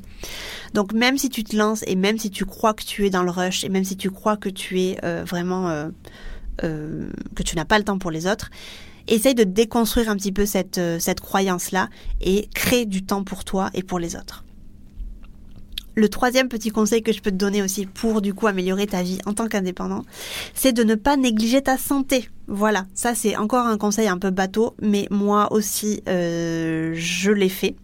Donc, 0.74 0.92
même 0.92 1.18
si 1.18 1.28
tu 1.28 1.44
te 1.44 1.56
lances 1.56 1.84
et 1.86 1.94
même 1.94 2.18
si 2.18 2.30
tu 2.30 2.44
crois 2.44 2.74
que 2.74 2.84
tu 2.84 3.06
es 3.06 3.10
dans 3.10 3.22
le 3.22 3.30
rush 3.30 3.64
et 3.64 3.68
même 3.68 3.84
si 3.84 3.96
tu 3.96 4.10
crois 4.10 4.36
que 4.36 4.48
tu 4.48 4.80
es 4.80 4.98
euh, 5.04 5.24
vraiment 5.24 5.68
euh 5.68 5.88
que 6.62 7.42
tu 7.42 7.54
n'as 7.54 7.66
pas 7.66 7.76
le 7.76 7.84
temps 7.84 7.98
pour 7.98 8.10
les 8.10 8.26
autres, 8.26 8.50
essaye 9.08 9.34
de 9.34 9.44
déconstruire 9.44 10.10
un 10.10 10.16
petit 10.16 10.32
peu 10.32 10.46
cette, 10.46 10.78
euh, 10.78 10.98
cette 10.98 11.20
croyance-là 11.20 11.88
et 12.20 12.48
crée 12.54 12.86
du 12.86 13.04
temps 13.04 13.24
pour 13.24 13.44
toi 13.44 13.70
et 13.74 13.82
pour 13.82 13.98
les 13.98 14.16
autres. 14.16 14.44
Le 15.98 16.10
troisième 16.10 16.50
petit 16.50 16.68
conseil 16.68 17.02
que 17.02 17.10
je 17.10 17.22
peux 17.22 17.30
te 17.30 17.36
donner 17.36 17.62
aussi 17.62 17.86
pour 17.86 18.20
du 18.20 18.34
coup 18.34 18.46
améliorer 18.46 18.86
ta 18.86 19.02
vie 19.02 19.18
en 19.24 19.32
tant 19.32 19.48
qu'indépendant, 19.48 20.02
c'est 20.52 20.74
de 20.74 20.84
ne 20.84 20.94
pas 20.94 21.16
négliger 21.16 21.62
ta 21.62 21.78
santé. 21.78 22.28
Voilà, 22.48 22.84
ça 22.92 23.14
c'est 23.14 23.34
encore 23.36 23.66
un 23.66 23.78
conseil 23.78 24.06
un 24.06 24.18
peu 24.18 24.28
bateau, 24.28 24.74
mais 24.82 25.08
moi 25.10 25.50
aussi 25.54 26.02
euh, 26.06 26.92
je 26.94 27.30
l'ai 27.30 27.48
fait. 27.48 27.76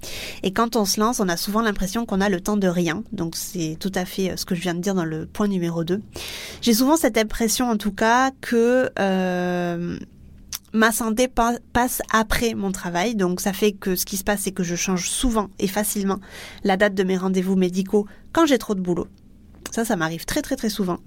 Et 0.43 0.53
quand 0.53 0.77
on 0.77 0.85
se 0.85 1.01
lance, 1.01 1.21
on 1.21 1.29
a 1.31 1.39
souvent 1.39 1.63
l'impression 1.63 2.05
qu'on 2.05 2.21
a 2.21 2.29
le 2.29 2.43
temps 2.43 2.59
de 2.59 2.69
rien. 2.69 3.03
Donc 3.13 3.35
c'est 3.35 3.79
tout 3.81 3.93
à 3.95 4.05
fait 4.05 4.33
euh, 4.33 4.37
ce 4.37 4.45
que 4.45 4.55
je 4.55 4.61
viens 4.61 4.75
de 4.75 4.81
dire 4.81 4.95
dans 4.95 5.07
le 5.07 5.25
point 5.25 5.49
numéro 5.49 5.83
2. 5.83 5.99
J'ai 6.61 6.75
souvent 6.75 6.99
cette 6.99 7.17
impression 7.17 7.71
en 7.71 7.79
tout 7.79 7.93
cas 7.93 8.31
que 8.43 8.91
ma 10.73 10.93
santé 10.93 11.29
passe 11.29 12.03
après 12.13 12.55
mon 12.55 12.73
travail. 12.73 13.15
Donc 13.15 13.41
ça 13.41 13.53
fait 13.53 13.73
que 13.73 13.97
ce 13.97 14.05
qui 14.05 14.17
se 14.17 14.25
passe, 14.25 14.41
c'est 14.41 14.53
que 14.53 14.63
je 14.63 14.77
change 14.77 15.09
souvent 15.09 15.49
et 15.59 15.69
facilement 15.69 16.19
la 16.65 16.77
date 16.77 16.95
de 16.95 17.03
mes 17.03 17.17
rendez-vous 17.17 17.57
médicaux 17.57 18.07
quand 18.33 18.47
j'ai 18.47 18.59
trop 18.59 18.75
de 18.75 18.81
boulot. 18.81 19.09
Ça, 19.71 19.87
ça 19.87 19.97
m'arrive 19.97 20.27
très 20.27 20.43
très 20.43 20.55
très 20.55 20.69
souvent. 20.69 20.99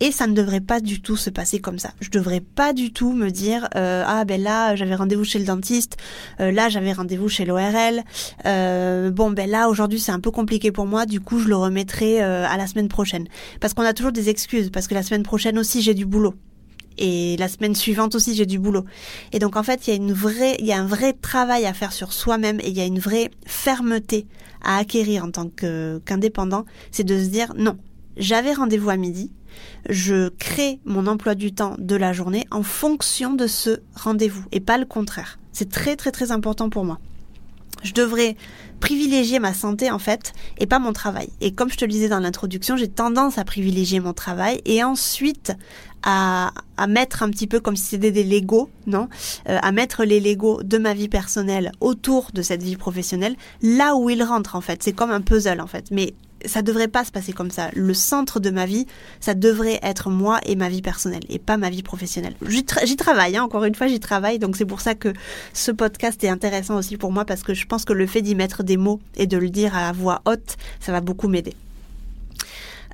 Et 0.00 0.10
ça 0.10 0.26
ne 0.26 0.34
devrait 0.34 0.60
pas 0.60 0.80
du 0.80 1.00
tout 1.00 1.16
se 1.16 1.30
passer 1.30 1.60
comme 1.60 1.78
ça. 1.78 1.90
Je 2.00 2.10
devrais 2.10 2.40
pas 2.40 2.72
du 2.72 2.92
tout 2.92 3.12
me 3.12 3.30
dire 3.30 3.68
euh, 3.76 4.02
ah 4.04 4.24
ben 4.24 4.42
là 4.42 4.74
j'avais 4.74 4.96
rendez-vous 4.96 5.22
chez 5.22 5.38
le 5.38 5.44
dentiste, 5.44 5.96
euh, 6.40 6.50
là 6.50 6.68
j'avais 6.68 6.92
rendez-vous 6.92 7.28
chez 7.28 7.44
l'ORL. 7.44 8.02
Euh, 8.46 9.12
bon 9.12 9.30
ben 9.30 9.48
là 9.48 9.68
aujourd'hui 9.68 10.00
c'est 10.00 10.10
un 10.10 10.18
peu 10.18 10.32
compliqué 10.32 10.72
pour 10.72 10.86
moi, 10.86 11.06
du 11.06 11.20
coup 11.20 11.38
je 11.38 11.46
le 11.46 11.56
remettrai 11.56 12.20
à 12.20 12.56
la 12.56 12.66
semaine 12.66 12.88
prochaine. 12.88 13.28
Parce 13.60 13.74
qu'on 13.74 13.84
a 13.84 13.92
toujours 13.92 14.12
des 14.12 14.28
excuses, 14.28 14.70
parce 14.70 14.88
que 14.88 14.94
la 14.94 15.04
semaine 15.04 15.22
prochaine 15.22 15.56
aussi 15.56 15.80
j'ai 15.80 15.94
du 15.94 16.04
boulot 16.04 16.34
et 17.00 17.36
la 17.38 17.48
semaine 17.48 17.74
suivante 17.74 18.14
aussi 18.14 18.34
j'ai 18.34 18.46
du 18.46 18.58
boulot. 18.58 18.84
Et 19.32 19.38
donc 19.38 19.56
en 19.56 19.62
fait, 19.62 19.86
il 19.86 19.90
y 19.90 19.92
a 19.92 19.96
une 19.96 20.12
vraie 20.12 20.56
il 20.60 20.66
y 20.66 20.72
a 20.72 20.78
un 20.78 20.86
vrai 20.86 21.12
travail 21.12 21.66
à 21.66 21.74
faire 21.74 21.92
sur 21.92 22.12
soi-même 22.12 22.60
et 22.60 22.68
il 22.68 22.76
y 22.76 22.80
a 22.80 22.86
une 22.86 23.00
vraie 23.00 23.30
fermeté 23.46 24.26
à 24.62 24.76
acquérir 24.76 25.24
en 25.24 25.30
tant 25.30 25.48
qu'indépendant, 26.04 26.66
c'est 26.90 27.04
de 27.04 27.18
se 27.18 27.28
dire 27.28 27.54
non, 27.56 27.78
j'avais 28.16 28.52
rendez-vous 28.52 28.90
à 28.90 28.96
midi, 28.96 29.32
je 29.88 30.28
crée 30.28 30.80
mon 30.84 31.06
emploi 31.06 31.34
du 31.34 31.52
temps 31.52 31.74
de 31.78 31.96
la 31.96 32.12
journée 32.12 32.46
en 32.50 32.62
fonction 32.62 33.32
de 33.34 33.46
ce 33.46 33.80
rendez-vous 33.94 34.44
et 34.52 34.60
pas 34.60 34.78
le 34.78 34.84
contraire. 34.84 35.38
C'est 35.52 35.70
très 35.70 35.96
très 35.96 36.12
très 36.12 36.30
important 36.30 36.70
pour 36.70 36.84
moi. 36.84 36.98
Je 37.82 37.94
devrais 37.94 38.36
privilégier 38.80 39.38
ma 39.38 39.54
santé 39.54 39.90
en 39.90 39.98
fait 39.98 40.32
et 40.58 40.66
pas 40.66 40.78
mon 40.78 40.92
travail. 40.92 41.28
Et 41.40 41.52
comme 41.52 41.70
je 41.70 41.76
te 41.76 41.84
le 41.84 41.90
disais 41.90 42.08
dans 42.08 42.18
l'introduction, 42.18 42.76
j'ai 42.76 42.88
tendance 42.88 43.38
à 43.38 43.44
privilégier 43.44 44.00
mon 44.00 44.12
travail 44.12 44.60
et 44.64 44.82
ensuite 44.82 45.52
à, 46.02 46.52
à 46.76 46.86
mettre 46.86 47.22
un 47.22 47.30
petit 47.30 47.46
peu 47.46 47.60
comme 47.60 47.76
si 47.76 47.84
c'était 47.84 48.10
des 48.10 48.24
Legos, 48.24 48.70
non 48.86 49.08
euh, 49.48 49.58
À 49.62 49.70
mettre 49.70 50.04
les 50.04 50.18
Legos 50.18 50.62
de 50.62 50.78
ma 50.78 50.94
vie 50.94 51.08
personnelle 51.08 51.72
autour 51.80 52.30
de 52.32 52.42
cette 52.42 52.62
vie 52.62 52.76
professionnelle, 52.76 53.36
là 53.62 53.96
où 53.96 54.08
ils 54.10 54.22
rentrent 54.22 54.56
en 54.56 54.60
fait. 54.60 54.82
C'est 54.82 54.92
comme 54.92 55.10
un 55.10 55.20
puzzle 55.20 55.60
en 55.60 55.66
fait. 55.66 55.90
Mais 55.90 56.14
ça 56.44 56.62
devrait 56.62 56.88
pas 56.88 57.04
se 57.04 57.10
passer 57.10 57.32
comme 57.32 57.50
ça. 57.50 57.70
Le 57.74 57.94
centre 57.94 58.40
de 58.40 58.50
ma 58.50 58.66
vie, 58.66 58.86
ça 59.20 59.34
devrait 59.34 59.78
être 59.82 60.10
moi 60.10 60.40
et 60.44 60.56
ma 60.56 60.68
vie 60.68 60.82
personnelle 60.82 61.22
et 61.28 61.38
pas 61.38 61.56
ma 61.56 61.70
vie 61.70 61.82
professionnelle. 61.82 62.34
J'y 62.46 62.96
travaille, 62.96 63.36
hein, 63.36 63.42
encore 63.42 63.64
une 63.64 63.74
fois, 63.74 63.86
j'y 63.86 64.00
travaille. 64.00 64.38
Donc 64.38 64.56
c'est 64.56 64.64
pour 64.64 64.80
ça 64.80 64.94
que 64.94 65.12
ce 65.52 65.70
podcast 65.70 66.22
est 66.24 66.28
intéressant 66.28 66.76
aussi 66.76 66.96
pour 66.96 67.12
moi 67.12 67.24
parce 67.24 67.42
que 67.42 67.54
je 67.54 67.66
pense 67.66 67.84
que 67.84 67.92
le 67.92 68.06
fait 68.06 68.22
d'y 68.22 68.34
mettre 68.34 68.62
des 68.62 68.76
mots 68.76 69.00
et 69.16 69.26
de 69.26 69.36
le 69.36 69.50
dire 69.50 69.76
à 69.76 69.92
voix 69.92 70.22
haute, 70.26 70.56
ça 70.80 70.92
va 70.92 71.00
beaucoup 71.00 71.28
m'aider. 71.28 71.54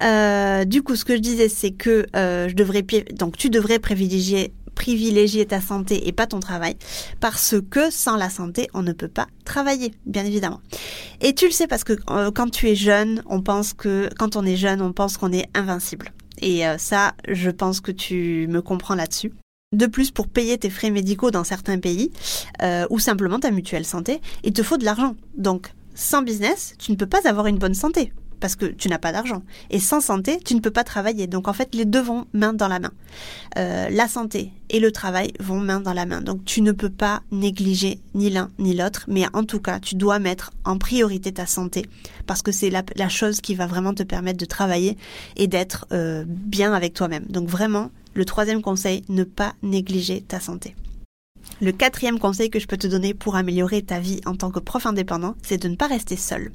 Euh, 0.02 0.64
du 0.64 0.82
coup, 0.82 0.94
ce 0.94 1.04
que 1.04 1.16
je 1.16 1.20
disais, 1.20 1.48
c'est 1.48 1.70
que 1.70 2.06
euh, 2.14 2.48
je 2.48 2.54
devrais 2.54 2.84
donc 3.14 3.36
tu 3.36 3.48
devrais 3.48 3.78
privilégier 3.78 4.52
privilégier 4.76 5.46
ta 5.46 5.60
santé 5.60 6.06
et 6.06 6.12
pas 6.12 6.28
ton 6.28 6.38
travail, 6.38 6.76
parce 7.18 7.56
que 7.68 7.90
sans 7.90 8.16
la 8.16 8.30
santé, 8.30 8.68
on 8.74 8.82
ne 8.82 8.92
peut 8.92 9.08
pas 9.08 9.26
travailler, 9.44 9.92
bien 10.04 10.24
évidemment. 10.24 10.60
Et 11.20 11.34
tu 11.34 11.46
le 11.46 11.50
sais 11.50 11.66
parce 11.66 11.82
que 11.82 11.94
euh, 12.10 12.30
quand 12.30 12.46
on 12.46 12.60
est 12.62 12.76
jeune, 12.76 13.22
on 13.26 13.42
pense 14.92 15.16
qu'on 15.16 15.32
est 15.32 15.48
invincible. 15.54 16.12
Et 16.40 16.66
euh, 16.66 16.78
ça, 16.78 17.14
je 17.28 17.50
pense 17.50 17.80
que 17.80 17.90
tu 17.90 18.46
me 18.48 18.60
comprends 18.60 18.94
là-dessus. 18.94 19.32
De 19.72 19.86
plus, 19.86 20.12
pour 20.12 20.28
payer 20.28 20.58
tes 20.58 20.70
frais 20.70 20.90
médicaux 20.90 21.32
dans 21.32 21.42
certains 21.42 21.78
pays, 21.78 22.12
euh, 22.62 22.86
ou 22.90 23.00
simplement 23.00 23.40
ta 23.40 23.50
mutuelle 23.50 23.84
santé, 23.84 24.20
il 24.44 24.52
te 24.52 24.62
faut 24.62 24.76
de 24.76 24.84
l'argent. 24.84 25.16
Donc, 25.36 25.72
sans 25.94 26.22
business, 26.22 26.74
tu 26.78 26.92
ne 26.92 26.96
peux 26.96 27.06
pas 27.06 27.26
avoir 27.28 27.46
une 27.46 27.58
bonne 27.58 27.74
santé 27.74 28.12
parce 28.40 28.56
que 28.56 28.66
tu 28.66 28.88
n'as 28.88 28.98
pas 28.98 29.12
d'argent. 29.12 29.42
Et 29.70 29.80
sans 29.80 30.00
santé, 30.00 30.38
tu 30.44 30.54
ne 30.54 30.60
peux 30.60 30.70
pas 30.70 30.84
travailler. 30.84 31.26
Donc 31.26 31.48
en 31.48 31.52
fait, 31.52 31.74
les 31.74 31.84
deux 31.84 32.00
vont 32.00 32.26
main 32.32 32.52
dans 32.52 32.68
la 32.68 32.78
main. 32.78 32.92
Euh, 33.58 33.88
la 33.90 34.08
santé 34.08 34.52
et 34.70 34.80
le 34.80 34.92
travail 34.92 35.32
vont 35.40 35.58
main 35.58 35.80
dans 35.80 35.92
la 35.92 36.06
main. 36.06 36.20
Donc 36.20 36.44
tu 36.44 36.62
ne 36.62 36.72
peux 36.72 36.90
pas 36.90 37.22
négliger 37.30 38.00
ni 38.14 38.30
l'un 38.30 38.50
ni 38.58 38.74
l'autre, 38.74 39.04
mais 39.08 39.24
en 39.32 39.44
tout 39.44 39.60
cas, 39.60 39.80
tu 39.80 39.94
dois 39.94 40.18
mettre 40.18 40.52
en 40.64 40.78
priorité 40.78 41.32
ta 41.32 41.46
santé 41.46 41.86
parce 42.26 42.42
que 42.42 42.52
c'est 42.52 42.70
la, 42.70 43.08
chose 43.08 43.40
qui 43.40 43.54
va 43.54 43.66
vraiment 43.66 43.94
te 43.94 44.02
permettre 44.02 44.38
de 44.38 44.44
travailler 44.44 44.96
et 45.36 45.46
d'être 45.46 45.86
euh, 45.92 46.24
bien 46.26 46.72
avec 46.72 46.94
toi-même. 46.94 47.24
Donc 47.28 47.48
vraiment, 47.48 47.90
le 48.14 48.24
troisième 48.24 48.62
conseil, 48.62 49.04
ne 49.08 49.24
pas 49.24 49.54
négliger 49.62 50.22
ta 50.22 50.40
santé. 50.40 50.74
Le 51.60 51.72
quatrième 51.72 52.18
conseil 52.18 52.50
que 52.50 52.58
je 52.58 52.66
peux 52.66 52.76
te 52.76 52.86
donner 52.86 53.14
pour 53.14 53.36
améliorer 53.36 53.82
ta 53.82 53.98
vie 53.98 54.20
en 54.26 54.34
tant 54.36 54.50
que 54.50 54.58
prof 54.58 54.84
indépendant, 54.84 55.34
c'est 55.42 55.56
de 55.56 55.68
ne 55.68 55.76
pas 55.76 55.86
rester 55.86 56.16
seul. 56.16 56.52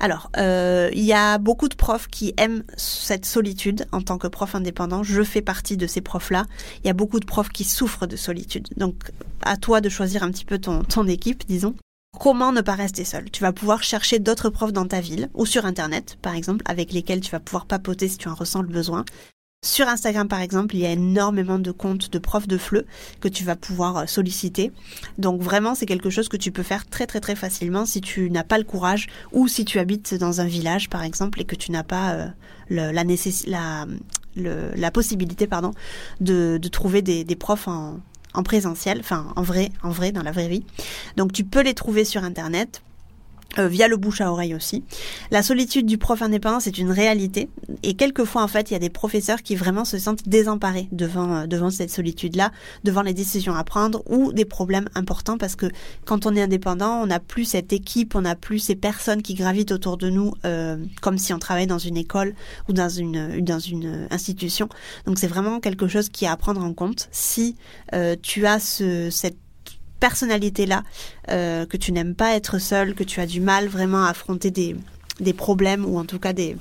Alors, 0.00 0.30
euh, 0.36 0.90
il 0.92 1.04
y 1.04 1.14
a 1.14 1.38
beaucoup 1.38 1.68
de 1.68 1.74
profs 1.74 2.08
qui 2.08 2.34
aiment 2.36 2.62
cette 2.76 3.24
solitude 3.24 3.86
en 3.92 4.02
tant 4.02 4.18
que 4.18 4.26
prof 4.26 4.54
indépendant. 4.54 5.02
Je 5.02 5.22
fais 5.22 5.42
partie 5.42 5.76
de 5.76 5.86
ces 5.86 6.02
profs-là. 6.02 6.44
Il 6.82 6.86
y 6.86 6.90
a 6.90 6.94
beaucoup 6.94 7.20
de 7.20 7.24
profs 7.26 7.48
qui 7.48 7.64
souffrent 7.64 8.06
de 8.06 8.16
solitude. 8.16 8.68
Donc, 8.76 8.94
à 9.42 9.56
toi 9.56 9.80
de 9.80 9.88
choisir 9.88 10.22
un 10.22 10.30
petit 10.30 10.44
peu 10.44 10.58
ton, 10.58 10.84
ton 10.84 11.06
équipe, 11.06 11.44
disons. 11.46 11.74
Comment 12.20 12.52
ne 12.52 12.60
pas 12.60 12.74
rester 12.74 13.04
seul? 13.04 13.30
Tu 13.30 13.42
vas 13.42 13.52
pouvoir 13.52 13.82
chercher 13.82 14.20
d'autres 14.20 14.48
profs 14.48 14.72
dans 14.72 14.86
ta 14.86 15.00
ville 15.00 15.30
ou 15.34 15.46
sur 15.46 15.66
Internet, 15.66 16.16
par 16.22 16.34
exemple, 16.34 16.62
avec 16.66 16.92
lesquels 16.92 17.20
tu 17.20 17.30
vas 17.30 17.40
pouvoir 17.40 17.66
papoter 17.66 18.08
si 18.08 18.18
tu 18.18 18.28
en 18.28 18.34
ressens 18.34 18.62
le 18.62 18.68
besoin. 18.68 19.04
Sur 19.64 19.88
Instagram, 19.88 20.28
par 20.28 20.42
exemple, 20.42 20.76
il 20.76 20.80
y 20.80 20.86
a 20.86 20.90
énormément 20.90 21.58
de 21.58 21.70
comptes 21.70 22.12
de 22.12 22.18
profs 22.18 22.46
de 22.46 22.58
FLE 22.58 22.84
que 23.20 23.28
tu 23.28 23.44
vas 23.44 23.56
pouvoir 23.56 23.96
euh, 23.96 24.06
solliciter. 24.06 24.72
Donc 25.16 25.40
vraiment, 25.40 25.74
c'est 25.74 25.86
quelque 25.86 26.10
chose 26.10 26.28
que 26.28 26.36
tu 26.36 26.52
peux 26.52 26.62
faire 26.62 26.84
très 26.84 27.06
très 27.06 27.18
très 27.18 27.34
facilement 27.34 27.86
si 27.86 28.02
tu 28.02 28.30
n'as 28.30 28.44
pas 28.44 28.58
le 28.58 28.64
courage 28.64 29.06
ou 29.32 29.48
si 29.48 29.64
tu 29.64 29.78
habites 29.78 30.16
dans 30.16 30.42
un 30.42 30.44
village, 30.44 30.90
par 30.90 31.02
exemple, 31.02 31.40
et 31.40 31.44
que 31.44 31.56
tu 31.56 31.72
n'as 31.72 31.82
pas 31.82 32.12
euh, 32.12 32.28
la, 32.68 32.92
la, 32.92 33.86
la 34.36 34.90
possibilité 34.90 35.46
pardon, 35.46 35.70
de, 36.20 36.58
de 36.60 36.68
trouver 36.68 37.00
des, 37.00 37.24
des 37.24 37.36
profs 37.36 37.66
en, 37.66 38.00
en 38.34 38.42
présentiel, 38.42 38.98
enfin 39.00 39.32
en 39.34 39.42
vrai, 39.42 39.70
en 39.82 39.90
vrai, 39.90 40.12
dans 40.12 40.22
la 40.22 40.32
vraie 40.32 40.48
vie. 40.48 40.66
Donc 41.16 41.32
tu 41.32 41.42
peux 41.42 41.62
les 41.62 41.72
trouver 41.72 42.04
sur 42.04 42.22
Internet 42.22 42.82
euh, 43.58 43.68
via 43.68 43.88
le 43.88 43.96
bouche 43.96 44.20
à 44.20 44.30
oreille 44.30 44.54
aussi. 44.54 44.84
La 45.30 45.42
solitude 45.42 45.86
du 45.86 45.98
prof 45.98 46.22
indépendant, 46.22 46.60
c'est 46.60 46.78
une 46.78 46.90
réalité. 46.90 47.48
Et 47.82 47.94
quelquefois, 47.94 48.42
en 48.42 48.48
fait, 48.48 48.70
il 48.70 48.74
y 48.74 48.76
a 48.76 48.80
des 48.80 48.90
professeurs 48.90 49.42
qui 49.42 49.54
vraiment 49.54 49.84
se 49.84 49.98
sentent 49.98 50.28
désemparés 50.28 50.88
devant, 50.92 51.36
euh, 51.36 51.46
devant 51.46 51.70
cette 51.70 51.90
solitude-là, 51.90 52.50
devant 52.82 53.02
les 53.02 53.14
décisions 53.14 53.54
à 53.54 53.62
prendre 53.64 54.02
ou 54.10 54.32
des 54.32 54.44
problèmes 54.44 54.88
importants 54.94 55.38
parce 55.38 55.56
que 55.56 55.66
quand 56.04 56.26
on 56.26 56.34
est 56.34 56.42
indépendant, 56.42 57.02
on 57.02 57.06
n'a 57.06 57.20
plus 57.20 57.44
cette 57.44 57.72
équipe, 57.72 58.14
on 58.14 58.22
n'a 58.22 58.34
plus 58.34 58.58
ces 58.58 58.74
personnes 58.74 59.22
qui 59.22 59.34
gravitent 59.34 59.72
autour 59.72 59.96
de 59.96 60.10
nous 60.10 60.32
euh, 60.44 60.76
comme 61.00 61.18
si 61.18 61.32
on 61.32 61.38
travaillait 61.38 61.66
dans 61.66 61.78
une 61.78 61.96
école 61.96 62.34
ou 62.68 62.72
dans 62.72 62.88
une, 62.88 63.40
dans 63.40 63.58
une 63.58 64.08
institution. 64.10 64.68
Donc 65.06 65.18
c'est 65.18 65.26
vraiment 65.26 65.60
quelque 65.60 65.86
chose 65.86 66.08
qui 66.08 66.24
est 66.24 66.28
à 66.28 66.36
prendre 66.36 66.62
en 66.62 66.72
compte. 66.72 67.08
Si 67.12 67.56
tu 68.22 68.46
as 68.46 68.58
ce, 68.58 69.10
cette 69.10 69.36
personnalité-là, 70.00 70.82
euh, 71.30 71.66
que 71.66 71.76
tu 71.76 71.92
n'aimes 71.92 72.14
pas 72.14 72.34
être 72.34 72.58
seul, 72.58 72.94
que 72.94 73.04
tu 73.04 73.20
as 73.20 73.26
du 73.26 73.40
mal 73.40 73.68
vraiment 73.68 74.04
à 74.04 74.10
affronter 74.10 74.50
des, 74.50 74.76
problèmes 75.32 75.84
ou 75.84 75.98
en 75.98 76.04
tout 76.04 76.18
cas 76.18 76.32
des, 76.32 76.56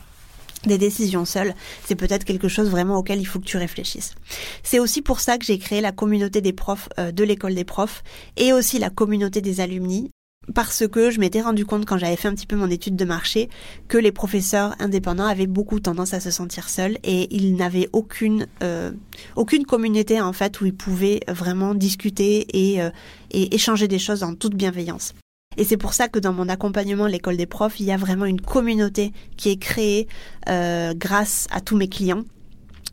des 0.65 0.77
décisions 0.77 1.25
seules, 1.25 1.53
c'est 1.85 1.95
peut-être 1.95 2.23
quelque 2.23 2.47
chose 2.47 2.69
vraiment 2.69 2.97
auquel 2.97 3.19
il 3.19 3.25
faut 3.25 3.39
que 3.39 3.45
tu 3.45 3.57
réfléchisses. 3.57 4.15
C'est 4.63 4.79
aussi 4.79 5.01
pour 5.01 5.19
ça 5.19 5.37
que 5.37 5.45
j'ai 5.45 5.57
créé 5.57 5.81
la 5.81 5.91
communauté 5.91 6.41
des 6.41 6.53
profs 6.53 6.89
euh, 6.99 7.11
de 7.11 7.23
l'école 7.23 7.55
des 7.55 7.65
profs 7.65 8.03
et 8.37 8.53
aussi 8.53 8.79
la 8.79 8.89
communauté 8.89 9.41
des 9.41 9.59
alumni 9.59 10.11
parce 10.53 10.87
que 10.87 11.11
je 11.11 11.19
m'étais 11.19 11.41
rendu 11.41 11.65
compte 11.65 11.85
quand 11.85 11.97
j'avais 11.97 12.15
fait 12.15 12.27
un 12.27 12.33
petit 12.33 12.47
peu 12.47 12.55
mon 12.55 12.69
étude 12.69 12.95
de 12.95 13.05
marché 13.05 13.49
que 13.87 13.97
les 13.97 14.11
professeurs 14.11 14.75
indépendants 14.79 15.25
avaient 15.25 15.47
beaucoup 15.47 15.79
tendance 15.79 16.13
à 16.13 16.19
se 16.19 16.31
sentir 16.31 16.69
seuls 16.69 16.97
et 17.03 17.33
ils 17.35 17.55
n'avaient 17.55 17.89
aucune 17.93 18.47
euh, 18.61 18.91
aucune 19.35 19.65
communauté 19.65 20.19
en 20.21 20.33
fait 20.33 20.59
où 20.61 20.65
ils 20.65 20.75
pouvaient 20.75 21.21
vraiment 21.27 21.75
discuter 21.75 22.45
et, 22.53 22.81
euh, 22.81 22.89
et 23.31 23.55
échanger 23.55 23.87
des 23.87 23.99
choses 23.99 24.23
en 24.23 24.35
toute 24.35 24.55
bienveillance. 24.55 25.13
Et 25.57 25.63
c'est 25.63 25.77
pour 25.77 25.93
ça 25.93 26.07
que 26.07 26.19
dans 26.19 26.33
mon 26.33 26.49
accompagnement 26.49 27.05
l'école 27.05 27.37
des 27.37 27.45
profs, 27.45 27.79
il 27.79 27.85
y 27.85 27.91
a 27.91 27.97
vraiment 27.97 28.25
une 28.25 28.41
communauté 28.41 29.13
qui 29.37 29.49
est 29.49 29.57
créée 29.57 30.07
euh, 30.49 30.93
grâce 30.95 31.47
à 31.51 31.61
tous 31.61 31.77
mes 31.77 31.87
clients 31.87 32.23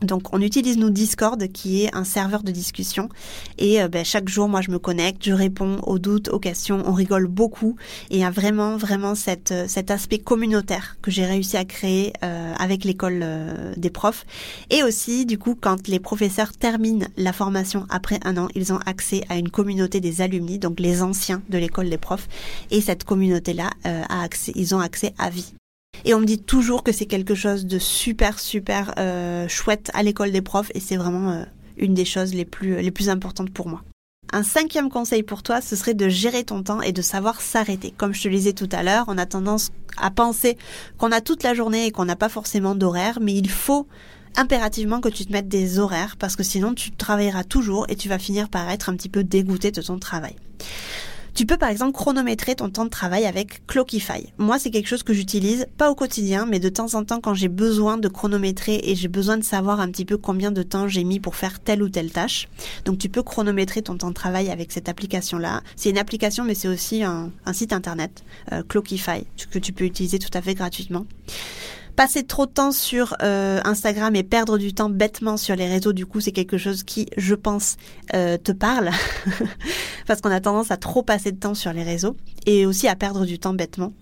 donc 0.03 0.33
on 0.35 0.41
utilise 0.41 0.79
nous 0.79 0.91
Discord 0.91 1.47
qui 1.49 1.83
est 1.83 1.95
un 1.95 2.05
serveur 2.05 2.43
de 2.43 2.51
discussion. 2.51 3.09
Et 3.59 3.83
euh, 3.83 3.89
ben, 3.89 4.05
chaque 4.05 4.29
jour 4.29 4.49
moi 4.49 4.61
je 4.61 4.71
me 4.71 4.79
connecte, 4.79 5.25
je 5.25 5.33
réponds 5.33 5.79
aux 5.87 5.99
doutes, 5.99 6.29
aux 6.29 6.39
questions, 6.39 6.83
on 6.87 6.93
rigole 6.93 7.27
beaucoup. 7.27 7.77
Et 8.11 8.17
il 8.17 8.21
y 8.21 8.25
a 8.25 8.31
vraiment 8.31 8.77
vraiment 8.77 9.15
cette, 9.15 9.53
euh, 9.53 9.67
cet 9.69 9.91
aspect 9.91 10.19
communautaire 10.19 10.97
que 11.03 11.11
j'ai 11.11 11.25
réussi 11.25 11.57
à 11.57 11.65
créer 11.65 12.13
euh, 12.25 12.55
avec 12.59 12.85
l'école 12.85 13.25
des 13.77 13.91
profs. 13.91 14.25
Et 14.71 14.83
aussi 14.83 15.27
du 15.27 15.39
coup 15.39 15.57
quand 15.61 15.89
les 15.89 16.01
professeurs 16.01 16.53
terminent 16.53 17.07
la 17.17 17.33
formation 17.33 17.87
après 17.91 18.19
un 18.25 18.37
an 18.37 18.49
ils 18.55 18.73
ont 18.73 18.81
accès 18.87 19.23
à 19.29 19.37
une 19.37 19.51
communauté 19.51 20.01
des 20.01 20.23
alumni 20.23 20.59
donc 20.59 20.81
les 20.81 21.03
anciens 21.03 21.43
de 21.49 21.59
l'école 21.59 21.91
des 21.91 21.99
profs. 21.99 22.29
Et 22.71 22.81
cette 22.81 23.05
communauté 23.05 23.53
là 23.53 23.71
a 23.85 24.23
accès 24.23 24.53
ils 24.55 24.75
ont 24.75 24.81
accès 24.81 25.13
à 25.19 25.31
vie 25.31 25.53
et 26.05 26.15
on 26.15 26.21
me 26.21 26.25
dit 26.25 26.39
toujours 26.39 26.83
que 26.83 26.93
c'est 26.93 27.07
quelque 27.07 27.35
chose 27.35 27.67
de 27.67 27.79
super, 27.79 28.39
super 28.39 28.95
euh, 28.99 29.49
chouette 29.49 29.91
à 29.95 30.03
l'école 30.03 30.33
des 30.33 30.43
profs 30.43 30.71
et 30.75 30.81
c'est 30.81 30.97
vraiment 30.97 31.31
euh, 31.31 31.45
une 31.77 31.95
des 31.95 32.05
choses 32.05 32.35
les 32.35 32.45
plus, 32.45 32.81
les 32.81 32.91
plus 32.91 33.09
importantes 33.09 33.51
pour 33.51 33.69
moi. 33.69 33.83
Un 34.33 34.45
cinquième 34.45 34.91
conseil 34.91 35.25
pour 35.25 35.43
toi, 35.43 35.61
ce 35.61 35.75
serait 35.75 35.95
de 35.95 36.09
gérer 36.09 36.45
ton 36.45 36.63
temps 36.63 36.81
et 36.81 36.93
de 36.93 37.03
savoir 37.03 37.41
s'arrêter. 37.41 37.93
Comme 37.97 38.15
je 38.15 38.23
te 38.23 38.29
le 38.29 38.37
disais 38.37 38.53
tout 38.53 38.69
à 38.71 38.85
l'heure, 38.85 39.07
on 39.09 39.19
a 39.19 39.27
tendance 39.27 39.71
à 39.97 40.11
penser 40.11 40.57
qu'on 40.99 41.11
a 41.11 41.21
toute 41.21 41.43
la 41.43 41.53
journée 41.53 41.87
et 41.87 41.91
qu'on 41.91 42.05
n'a 42.05 42.17
pas 42.17 42.29
forcément 42.29 42.77
d'horaire, 42.77 43.19
mais 43.21 43.35
il 43.35 43.51
faut 43.51 43.89
impérativement 44.37 45.01
que 45.01 45.09
tu 45.09 45.27
te 45.27 45.33
mettes 45.33 45.49
des 45.49 45.81
horaires 45.81 46.17
parce 46.17 46.37
que 46.37 46.45
sinon 46.45 46.75
tu 46.75 46.93
travailleras 46.93 47.43
toujours 47.43 47.87
et 47.89 47.97
tu 47.97 48.09
vas 48.09 48.19
finir 48.19 48.49
par 48.49 48.71
être 48.71 48.89
un 48.89 48.95
petit 48.95 49.09
peu 49.09 49.25
dégoûté 49.25 49.73
de 49.73 49.83
ton 49.83 49.99
travail. 49.99 50.37
Tu 51.41 51.47
peux 51.47 51.57
par 51.57 51.71
exemple 51.71 51.93
chronométrer 51.93 52.55
ton 52.55 52.69
temps 52.69 52.85
de 52.85 52.91
travail 52.91 53.25
avec 53.25 53.67
Clockify. 53.67 54.31
Moi, 54.37 54.59
c'est 54.59 54.71
quelque 54.71 54.89
chose 54.89 55.03
que 55.03 55.15
j'utilise 55.15 55.67
pas 55.79 55.91
au 55.91 55.95
quotidien, 55.95 56.45
mais 56.45 56.59
de 56.59 56.69
temps 56.69 56.93
en 56.93 57.03
temps 57.03 57.23
quand 57.23 57.33
j'ai 57.33 57.49
besoin 57.49 57.97
de 57.97 58.09
chronométrer 58.09 58.79
et 58.85 58.95
j'ai 58.95 59.09
besoin 59.09 59.39
de 59.39 59.43
savoir 59.43 59.81
un 59.81 59.89
petit 59.89 60.05
peu 60.05 60.19
combien 60.19 60.51
de 60.51 60.63
temps 60.63 60.87
j'ai 60.87 61.03
mis 61.03 61.19
pour 61.19 61.37
faire 61.37 61.59
telle 61.59 61.83
ou 61.83 61.89
telle 61.89 62.11
tâche. 62.11 62.47
Donc 62.85 62.99
tu 62.99 63.09
peux 63.09 63.23
chronométrer 63.23 63.81
ton 63.81 63.97
temps 63.97 64.11
de 64.11 64.15
travail 64.15 64.51
avec 64.51 64.71
cette 64.71 64.91
application-là. 64.91 65.63
C'est 65.77 65.89
une 65.89 65.97
application, 65.97 66.45
mais 66.45 66.55
c'est 66.55 66.69
aussi 66.69 67.03
un, 67.05 67.33
site 67.55 67.73
internet, 67.73 68.23
euh, 68.53 68.63
Clockify, 68.63 69.25
que 69.51 69.59
tu 69.59 69.73
peux 69.73 69.85
utiliser 69.85 70.19
tout 70.19 70.37
à 70.37 70.43
fait 70.43 70.53
gratuitement 70.53 71.07
passer 72.01 72.23
trop 72.23 72.47
de 72.47 72.51
temps 72.51 72.73
sur 72.73 73.15
euh, 73.21 73.61
Instagram 73.63 74.17
et 74.17 74.23
perdre 74.23 74.57
du 74.57 74.73
temps 74.73 74.89
bêtement 74.89 75.37
sur 75.37 75.55
les 75.55 75.69
réseaux, 75.69 75.93
du 75.93 76.07
coup, 76.07 76.21
c'est 76.21 76.33
quelque 76.33 76.57
chose 76.57 76.83
qui, 76.83 77.07
je 77.19 77.35
pense, 77.35 77.77
euh, 78.15 78.39
te 78.39 78.53
parle. 78.53 78.89
Parce 80.07 80.23
qu'on 80.23 80.31
a 80.31 80.41
tendance 80.41 80.71
à 80.71 80.79
trop 80.79 81.03
passer 81.03 81.31
de 81.31 81.39
temps 81.39 81.53
sur 81.53 81.75
les 81.75 81.83
réseaux 81.83 82.17
et 82.47 82.65
aussi 82.65 82.89
à 82.89 82.97
perdre 82.97 83.27
du 83.27 83.39
temps 83.39 83.53
bêtement. 83.53 83.93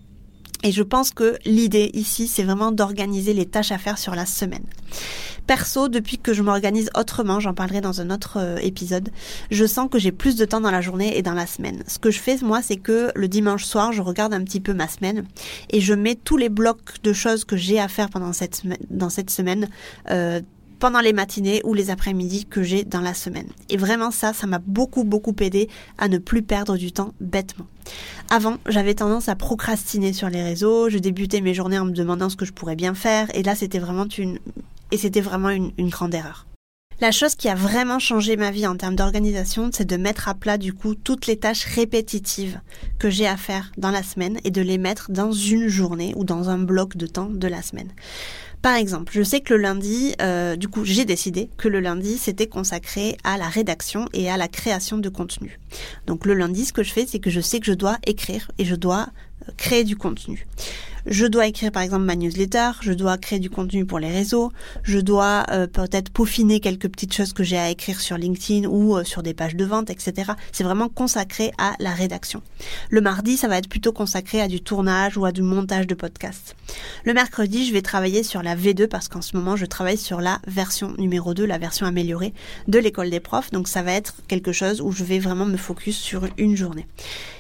Et 0.64 0.72
je 0.72 0.82
pense 0.82 1.10
que 1.10 1.38
l'idée 1.44 1.90
ici, 1.94 2.26
c'est 2.26 2.42
vraiment 2.42 2.72
d'organiser 2.72 3.32
les 3.32 3.46
tâches 3.46 3.72
à 3.72 3.78
faire 3.78 3.98
sur 3.98 4.14
la 4.14 4.26
semaine. 4.26 4.64
Perso, 5.46 5.88
depuis 5.88 6.18
que 6.18 6.34
je 6.34 6.42
m'organise 6.42 6.90
autrement, 6.94 7.40
j'en 7.40 7.54
parlerai 7.54 7.80
dans 7.80 8.02
un 8.02 8.10
autre 8.10 8.38
euh, 8.38 8.56
épisode, 8.58 9.08
je 9.50 9.64
sens 9.64 9.88
que 9.90 9.98
j'ai 9.98 10.12
plus 10.12 10.36
de 10.36 10.44
temps 10.44 10.60
dans 10.60 10.70
la 10.70 10.82
journée 10.82 11.16
et 11.16 11.22
dans 11.22 11.32
la 11.32 11.46
semaine. 11.46 11.82
Ce 11.86 11.98
que 11.98 12.10
je 12.10 12.18
fais, 12.18 12.36
moi, 12.42 12.60
c'est 12.60 12.76
que 12.76 13.10
le 13.14 13.28
dimanche 13.28 13.64
soir, 13.64 13.92
je 13.92 14.02
regarde 14.02 14.34
un 14.34 14.44
petit 14.44 14.60
peu 14.60 14.74
ma 14.74 14.88
semaine 14.88 15.24
et 15.70 15.80
je 15.80 15.94
mets 15.94 16.16
tous 16.16 16.36
les 16.36 16.50
blocs 16.50 17.02
de 17.02 17.14
choses 17.14 17.46
que 17.46 17.56
j'ai 17.56 17.80
à 17.80 17.88
faire 17.88 18.10
pendant 18.10 18.34
cette, 18.34 18.62
dans 18.90 19.08
cette 19.08 19.30
semaine 19.30 19.68
euh, 20.10 20.42
pendant 20.78 21.00
les 21.00 21.12
matinées 21.12 21.60
ou 21.64 21.74
les 21.74 21.90
après-midi 21.90 22.46
que 22.46 22.62
j'ai 22.62 22.84
dans 22.84 23.00
la 23.00 23.14
semaine. 23.14 23.48
Et 23.68 23.76
vraiment 23.76 24.10
ça, 24.10 24.32
ça 24.32 24.46
m'a 24.46 24.58
beaucoup 24.58 25.04
beaucoup 25.04 25.34
aidé 25.40 25.68
à 25.98 26.08
ne 26.08 26.18
plus 26.18 26.42
perdre 26.42 26.76
du 26.76 26.92
temps 26.92 27.12
bêtement. 27.20 27.66
Avant, 28.30 28.58
j'avais 28.66 28.94
tendance 28.94 29.28
à 29.28 29.36
procrastiner 29.36 30.12
sur 30.12 30.28
les 30.28 30.42
réseaux, 30.42 30.90
je 30.90 30.98
débutais 30.98 31.40
mes 31.40 31.54
journées 31.54 31.78
en 31.78 31.86
me 31.86 31.92
demandant 31.92 32.28
ce 32.28 32.36
que 32.36 32.44
je 32.44 32.52
pourrais 32.52 32.76
bien 32.76 32.94
faire, 32.94 33.28
et 33.34 33.42
là 33.42 33.54
c'était 33.54 33.78
vraiment 33.78 34.06
une, 34.18 34.38
et 34.92 34.98
c'était 34.98 35.20
vraiment 35.20 35.50
une, 35.50 35.72
une 35.78 35.88
grande 35.88 36.14
erreur. 36.14 36.46
La 37.00 37.12
chose 37.12 37.36
qui 37.36 37.48
a 37.48 37.54
vraiment 37.54 38.00
changé 38.00 38.36
ma 38.36 38.50
vie 38.50 38.66
en 38.66 38.76
termes 38.76 38.96
d'organisation, 38.96 39.70
c'est 39.72 39.84
de 39.84 39.96
mettre 39.96 40.28
à 40.28 40.34
plat 40.34 40.58
du 40.58 40.72
coup 40.72 40.96
toutes 40.96 41.28
les 41.28 41.36
tâches 41.36 41.64
répétitives 41.64 42.60
que 42.98 43.08
j'ai 43.08 43.28
à 43.28 43.36
faire 43.36 43.70
dans 43.78 43.92
la 43.92 44.02
semaine 44.02 44.40
et 44.42 44.50
de 44.50 44.60
les 44.62 44.78
mettre 44.78 45.12
dans 45.12 45.30
une 45.30 45.68
journée 45.68 46.12
ou 46.16 46.24
dans 46.24 46.48
un 46.48 46.58
bloc 46.58 46.96
de 46.96 47.06
temps 47.06 47.30
de 47.30 47.46
la 47.46 47.62
semaine. 47.62 47.92
Par 48.62 48.74
exemple, 48.74 49.12
je 49.14 49.22
sais 49.22 49.40
que 49.40 49.54
le 49.54 49.60
lundi, 49.60 50.14
euh, 50.20 50.56
du 50.56 50.68
coup, 50.68 50.84
j'ai 50.84 51.04
décidé 51.04 51.48
que 51.56 51.68
le 51.68 51.80
lundi, 51.80 52.18
c'était 52.18 52.48
consacré 52.48 53.16
à 53.22 53.38
la 53.38 53.48
rédaction 53.48 54.06
et 54.12 54.30
à 54.30 54.36
la 54.36 54.48
création 54.48 54.98
de 54.98 55.08
contenu. 55.08 55.60
Donc 56.06 56.26
le 56.26 56.34
lundi, 56.34 56.64
ce 56.64 56.72
que 56.72 56.82
je 56.82 56.92
fais, 56.92 57.06
c'est 57.06 57.20
que 57.20 57.30
je 57.30 57.40
sais 57.40 57.60
que 57.60 57.66
je 57.66 57.72
dois 57.72 57.98
écrire 58.04 58.50
et 58.58 58.64
je 58.64 58.74
dois 58.74 59.08
euh, 59.48 59.52
créer 59.56 59.84
du 59.84 59.96
contenu. 59.96 60.46
Je 61.06 61.26
dois 61.26 61.46
écrire 61.46 61.72
par 61.72 61.82
exemple 61.82 62.04
ma 62.04 62.16
newsletter, 62.16 62.70
je 62.80 62.92
dois 62.92 63.18
créer 63.18 63.38
du 63.38 63.50
contenu 63.50 63.86
pour 63.86 63.98
les 63.98 64.10
réseaux, 64.10 64.52
je 64.82 64.98
dois 64.98 65.44
euh, 65.50 65.66
peut-être 65.66 66.10
peaufiner 66.10 66.60
quelques 66.60 66.88
petites 66.88 67.14
choses 67.14 67.32
que 67.32 67.42
j'ai 67.42 67.58
à 67.58 67.70
écrire 67.70 68.00
sur 68.00 68.16
LinkedIn 68.16 68.68
ou 68.68 68.96
euh, 68.96 69.04
sur 69.04 69.22
des 69.22 69.34
pages 69.34 69.56
de 69.56 69.64
vente, 69.64 69.90
etc. 69.90 70.32
C'est 70.52 70.64
vraiment 70.64 70.88
consacré 70.88 71.52
à 71.58 71.74
la 71.78 71.90
rédaction. 71.90 72.42
Le 72.90 73.00
mardi, 73.00 73.36
ça 73.36 73.48
va 73.48 73.58
être 73.58 73.68
plutôt 73.68 73.92
consacré 73.92 74.40
à 74.40 74.48
du 74.48 74.60
tournage 74.60 75.16
ou 75.16 75.24
à 75.24 75.32
du 75.32 75.42
montage 75.42 75.86
de 75.86 75.94
podcasts. 75.94 76.56
Le 77.04 77.14
mercredi, 77.14 77.66
je 77.66 77.72
vais 77.72 77.82
travailler 77.82 78.22
sur 78.22 78.42
la 78.42 78.56
V2 78.56 78.88
parce 78.88 79.08
qu'en 79.08 79.22
ce 79.22 79.36
moment, 79.36 79.56
je 79.56 79.66
travaille 79.66 79.98
sur 79.98 80.20
la 80.20 80.40
version 80.46 80.94
numéro 80.98 81.34
2, 81.34 81.44
la 81.44 81.58
version 81.58 81.86
améliorée 81.86 82.34
de 82.66 82.78
l'école 82.78 83.10
des 83.10 83.20
profs. 83.20 83.50
Donc 83.50 83.68
ça 83.68 83.82
va 83.82 83.92
être 83.92 84.14
quelque 84.28 84.52
chose 84.52 84.80
où 84.80 84.92
je 84.92 85.04
vais 85.04 85.18
vraiment 85.18 85.46
me 85.46 85.56
focus 85.56 85.96
sur 85.96 86.26
une 86.36 86.56
journée, 86.56 86.86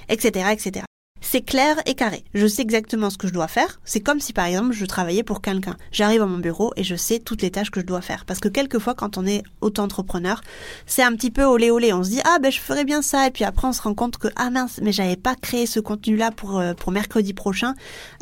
etc., 0.08 0.46
etc. 0.52 0.87
C'est 1.20 1.40
clair 1.42 1.76
et 1.86 1.94
carré. 1.94 2.24
Je 2.34 2.46
sais 2.46 2.62
exactement 2.62 3.10
ce 3.10 3.18
que 3.18 3.26
je 3.26 3.32
dois 3.32 3.48
faire. 3.48 3.80
C'est 3.84 4.00
comme 4.00 4.20
si 4.20 4.32
par 4.32 4.46
exemple 4.46 4.72
je 4.72 4.86
travaillais 4.86 5.22
pour 5.22 5.42
quelqu'un. 5.42 5.76
J'arrive 5.92 6.22
à 6.22 6.26
mon 6.26 6.38
bureau 6.38 6.72
et 6.76 6.84
je 6.84 6.94
sais 6.94 7.18
toutes 7.18 7.42
les 7.42 7.50
tâches 7.50 7.70
que 7.70 7.80
je 7.80 7.86
dois 7.86 8.00
faire. 8.00 8.24
Parce 8.24 8.40
que 8.40 8.48
quelquefois 8.48 8.94
quand 8.94 9.18
on 9.18 9.26
est 9.26 9.42
auto-entrepreneur, 9.60 10.40
c'est 10.86 11.02
un 11.02 11.12
petit 11.12 11.30
peu 11.30 11.44
olé 11.44 11.70
olé. 11.70 11.92
On 11.92 12.04
se 12.04 12.10
dit 12.10 12.20
ah 12.24 12.38
ben 12.40 12.52
je 12.52 12.60
ferais 12.60 12.84
bien 12.84 13.02
ça 13.02 13.26
et 13.26 13.30
puis 13.30 13.44
après 13.44 13.66
on 13.66 13.72
se 13.72 13.82
rend 13.82 13.94
compte 13.94 14.18
que 14.18 14.28
ah 14.36 14.50
mince 14.50 14.80
mais 14.82 14.92
j'avais 14.92 15.16
pas 15.16 15.34
créé 15.34 15.66
ce 15.66 15.80
contenu 15.80 16.16
là 16.16 16.30
pour 16.30 16.58
euh, 16.58 16.74
pour 16.74 16.92
mercredi 16.92 17.34
prochain. 17.34 17.74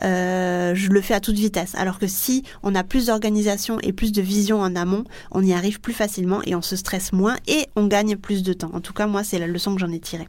Euh, 0.03 0.75
je 0.75 0.89
le 0.89 1.01
fais 1.01 1.15
à 1.15 1.21
toute 1.21 1.37
vitesse. 1.37 1.75
Alors 1.77 1.99
que 1.99 2.07
si 2.07 2.45
on 2.63 2.75
a 2.75 2.83
plus 2.83 3.07
d'organisation 3.07 3.79
et 3.83 3.93
plus 3.93 4.13
de 4.13 4.23
vision 4.23 4.61
en 4.61 4.75
amont, 4.75 5.05
on 5.31 5.43
y 5.43 5.53
arrive 5.53 5.81
plus 5.81 5.93
facilement 5.93 6.41
et 6.45 6.55
on 6.55 6.63
se 6.63 6.77
stresse 6.77 7.13
moins 7.13 7.37
et 7.47 7.67
on 7.77 7.87
gagne 7.87 8.17
plus 8.17 8.43
de 8.43 8.53
temps. 8.53 8.71
En 8.73 8.81
tout 8.81 8.93
cas 8.93 9.07
moi 9.07 9.23
c'est 9.23 9.39
la 9.39 9.47
leçon 9.47 9.75
que 9.75 9.81
j'en 9.81 9.93
ai 9.93 10.01
tirée. 10.01 10.29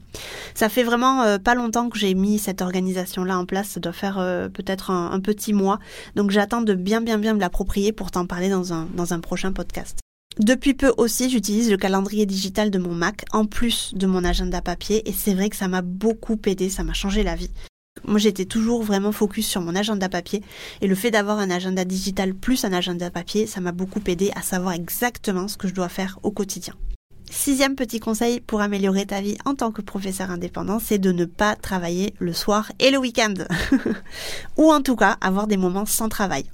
Ça 0.53 0.69
fait 0.69 0.83
vraiment 0.83 1.23
euh, 1.23 1.37
pas 1.37 1.55
longtemps 1.55 1.89
que 1.89 1.97
j'ai 1.97 2.13
mis 2.13 2.39
cette 2.39 2.56
organisation-là 2.61 3.37
en 3.37 3.45
place. 3.45 3.69
Ça 3.69 3.79
doit 3.79 3.93
faire 3.93 4.17
euh, 4.19 4.49
peut-être 4.49 4.91
un, 4.91 5.19
petit 5.19 5.53
mois. 5.53 5.79
Donc 6.15 6.31
j'attends 6.31 6.61
de 6.61 6.73
bien 6.73 7.01
bien 7.01 7.17
bien 7.17 7.33
me 7.33 7.39
l'approprier 7.39 7.91
pour 7.91 8.11
t'en 8.11 8.25
parler 8.25 8.49
dans 8.49 8.73
un, 8.73 8.87
dans 8.95 9.13
un 9.13 9.19
prochain 9.19 9.51
podcast. 9.51 9.99
Depuis 10.39 10.75
peu 10.75 10.93
aussi, 10.97 11.29
j'utilise 11.31 11.71
le 11.71 11.77
calendrier 11.77 12.27
digital 12.27 12.69
de 12.69 12.77
mon 12.77 12.93
Mac 12.93 13.25
en 13.31 13.45
plus 13.45 13.93
de 13.95 14.05
mon 14.05 14.23
agenda 14.23 14.61
papier 14.61 15.07
et 15.09 15.11
c'est 15.11 15.33
vrai 15.33 15.49
que 15.49 15.55
ça 15.55 15.67
m'a 15.67 15.81
beaucoup 15.81 16.39
aidé, 16.45 16.69
ça 16.69 16.83
m'a 16.83 16.93
changé 16.93 17.23
la 17.23 17.35
vie. 17.35 17.49
Moi, 18.05 18.19
j'étais 18.19 18.45
toujours 18.45 18.83
vraiment 18.83 19.11
focus 19.11 19.47
sur 19.47 19.61
mon 19.61 19.75
agenda 19.75 20.09
papier 20.09 20.43
et 20.81 20.87
le 20.87 20.93
fait 20.93 21.09
d'avoir 21.09 21.39
un 21.39 21.49
agenda 21.49 21.85
digital 21.85 22.35
plus 22.35 22.65
un 22.65 22.73
agenda 22.73 23.09
papier, 23.09 23.47
ça 23.47 23.61
m'a 23.61 23.71
beaucoup 23.71 24.01
aidé 24.05 24.31
à 24.35 24.43
savoir 24.43 24.73
exactement 24.73 25.47
ce 25.47 25.57
que 25.57 25.67
je 25.67 25.73
dois 25.73 25.89
faire 25.89 26.19
au 26.21 26.29
quotidien. 26.29 26.75
Sixième 27.29 27.75
petit 27.75 27.99
conseil 27.99 28.39
pour 28.39 28.61
améliorer 28.61 29.05
ta 29.05 29.21
vie 29.21 29.37
en 29.45 29.53
tant 29.53 29.71
que 29.71 29.81
professeur 29.81 30.31
indépendant, 30.31 30.79
c'est 30.79 30.97
de 30.97 31.11
ne 31.11 31.25
pas 31.25 31.55
travailler 31.55 32.13
le 32.19 32.33
soir 32.33 32.71
et 32.79 32.89
le 32.89 32.97
week-end. 32.97 33.33
Ou 34.57 34.71
en 34.71 34.81
tout 34.81 34.95
cas, 34.95 35.17
avoir 35.21 35.47
des 35.47 35.57
moments 35.57 35.85
sans 35.85 36.09
travail. 36.09 36.45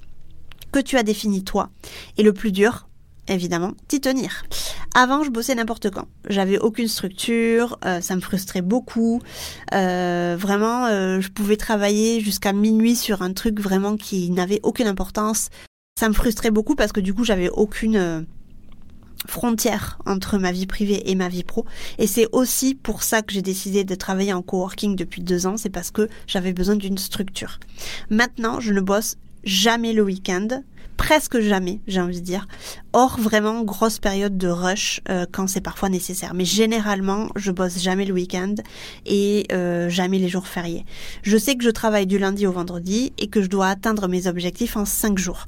Que 0.72 0.80
tu 0.80 0.96
as 0.96 1.04
défini 1.04 1.44
toi. 1.44 1.70
Et 2.18 2.24
le 2.24 2.32
plus 2.32 2.50
dur, 2.50 2.88
évidemment, 3.28 3.72
t'y 3.88 4.00
tenir. 4.00 4.44
Avant, 4.94 5.22
je 5.22 5.30
bossais 5.30 5.54
n'importe 5.54 5.90
quand. 5.90 6.06
J'avais 6.28 6.58
aucune 6.58 6.88
structure, 6.88 7.78
euh, 7.84 8.00
ça 8.00 8.16
me 8.16 8.20
frustrait 8.20 8.62
beaucoup. 8.62 9.20
Euh, 9.74 10.36
vraiment, 10.38 10.86
euh, 10.86 11.20
je 11.20 11.28
pouvais 11.28 11.56
travailler 11.56 12.20
jusqu'à 12.20 12.52
minuit 12.52 12.96
sur 12.96 13.22
un 13.22 13.32
truc 13.32 13.60
vraiment 13.60 13.96
qui 13.96 14.30
n'avait 14.30 14.60
aucune 14.62 14.86
importance. 14.86 15.50
Ça 15.98 16.08
me 16.08 16.14
frustrait 16.14 16.50
beaucoup 16.50 16.74
parce 16.74 16.92
que 16.92 17.00
du 17.00 17.14
coup, 17.14 17.24
j'avais 17.24 17.48
aucune 17.48 18.26
frontière 19.26 19.98
entre 20.06 20.38
ma 20.38 20.52
vie 20.52 20.66
privée 20.66 21.10
et 21.10 21.14
ma 21.14 21.28
vie 21.28 21.44
pro. 21.44 21.64
Et 21.98 22.06
c'est 22.06 22.28
aussi 22.32 22.74
pour 22.74 23.02
ça 23.02 23.22
que 23.22 23.32
j'ai 23.32 23.42
décidé 23.42 23.84
de 23.84 23.94
travailler 23.94 24.32
en 24.32 24.42
coworking 24.42 24.96
depuis 24.96 25.22
deux 25.22 25.46
ans, 25.46 25.56
c'est 25.56 25.70
parce 25.70 25.90
que 25.90 26.08
j'avais 26.26 26.52
besoin 26.52 26.76
d'une 26.76 26.98
structure. 26.98 27.58
Maintenant, 28.10 28.60
je 28.60 28.72
ne 28.72 28.80
bosse 28.80 29.16
jamais 29.44 29.92
le 29.92 30.02
week-end, 30.02 30.48
presque 30.96 31.40
jamais, 31.40 31.80
j'ai 31.86 32.00
envie 32.00 32.20
de 32.20 32.24
dire. 32.24 32.46
Or, 32.92 33.18
vraiment, 33.18 33.62
grosse 33.62 33.98
période 33.98 34.38
de 34.38 34.48
rush 34.48 35.00
euh, 35.08 35.26
quand 35.30 35.48
c'est 35.48 35.60
parfois 35.60 35.88
nécessaire. 35.88 36.34
Mais 36.34 36.44
généralement, 36.44 37.28
je 37.36 37.50
bosse 37.50 37.80
jamais 37.80 38.04
le 38.04 38.14
week-end 38.14 38.54
et 39.06 39.46
euh, 39.52 39.88
jamais 39.88 40.18
les 40.18 40.28
jours 40.28 40.46
fériés. 40.46 40.84
Je 41.22 41.36
sais 41.36 41.56
que 41.56 41.64
je 41.64 41.70
travaille 41.70 42.06
du 42.06 42.18
lundi 42.18 42.46
au 42.46 42.52
vendredi 42.52 43.12
et 43.18 43.26
que 43.26 43.42
je 43.42 43.48
dois 43.48 43.68
atteindre 43.68 44.08
mes 44.08 44.26
objectifs 44.26 44.76
en 44.76 44.84
cinq 44.84 45.18
jours. 45.18 45.46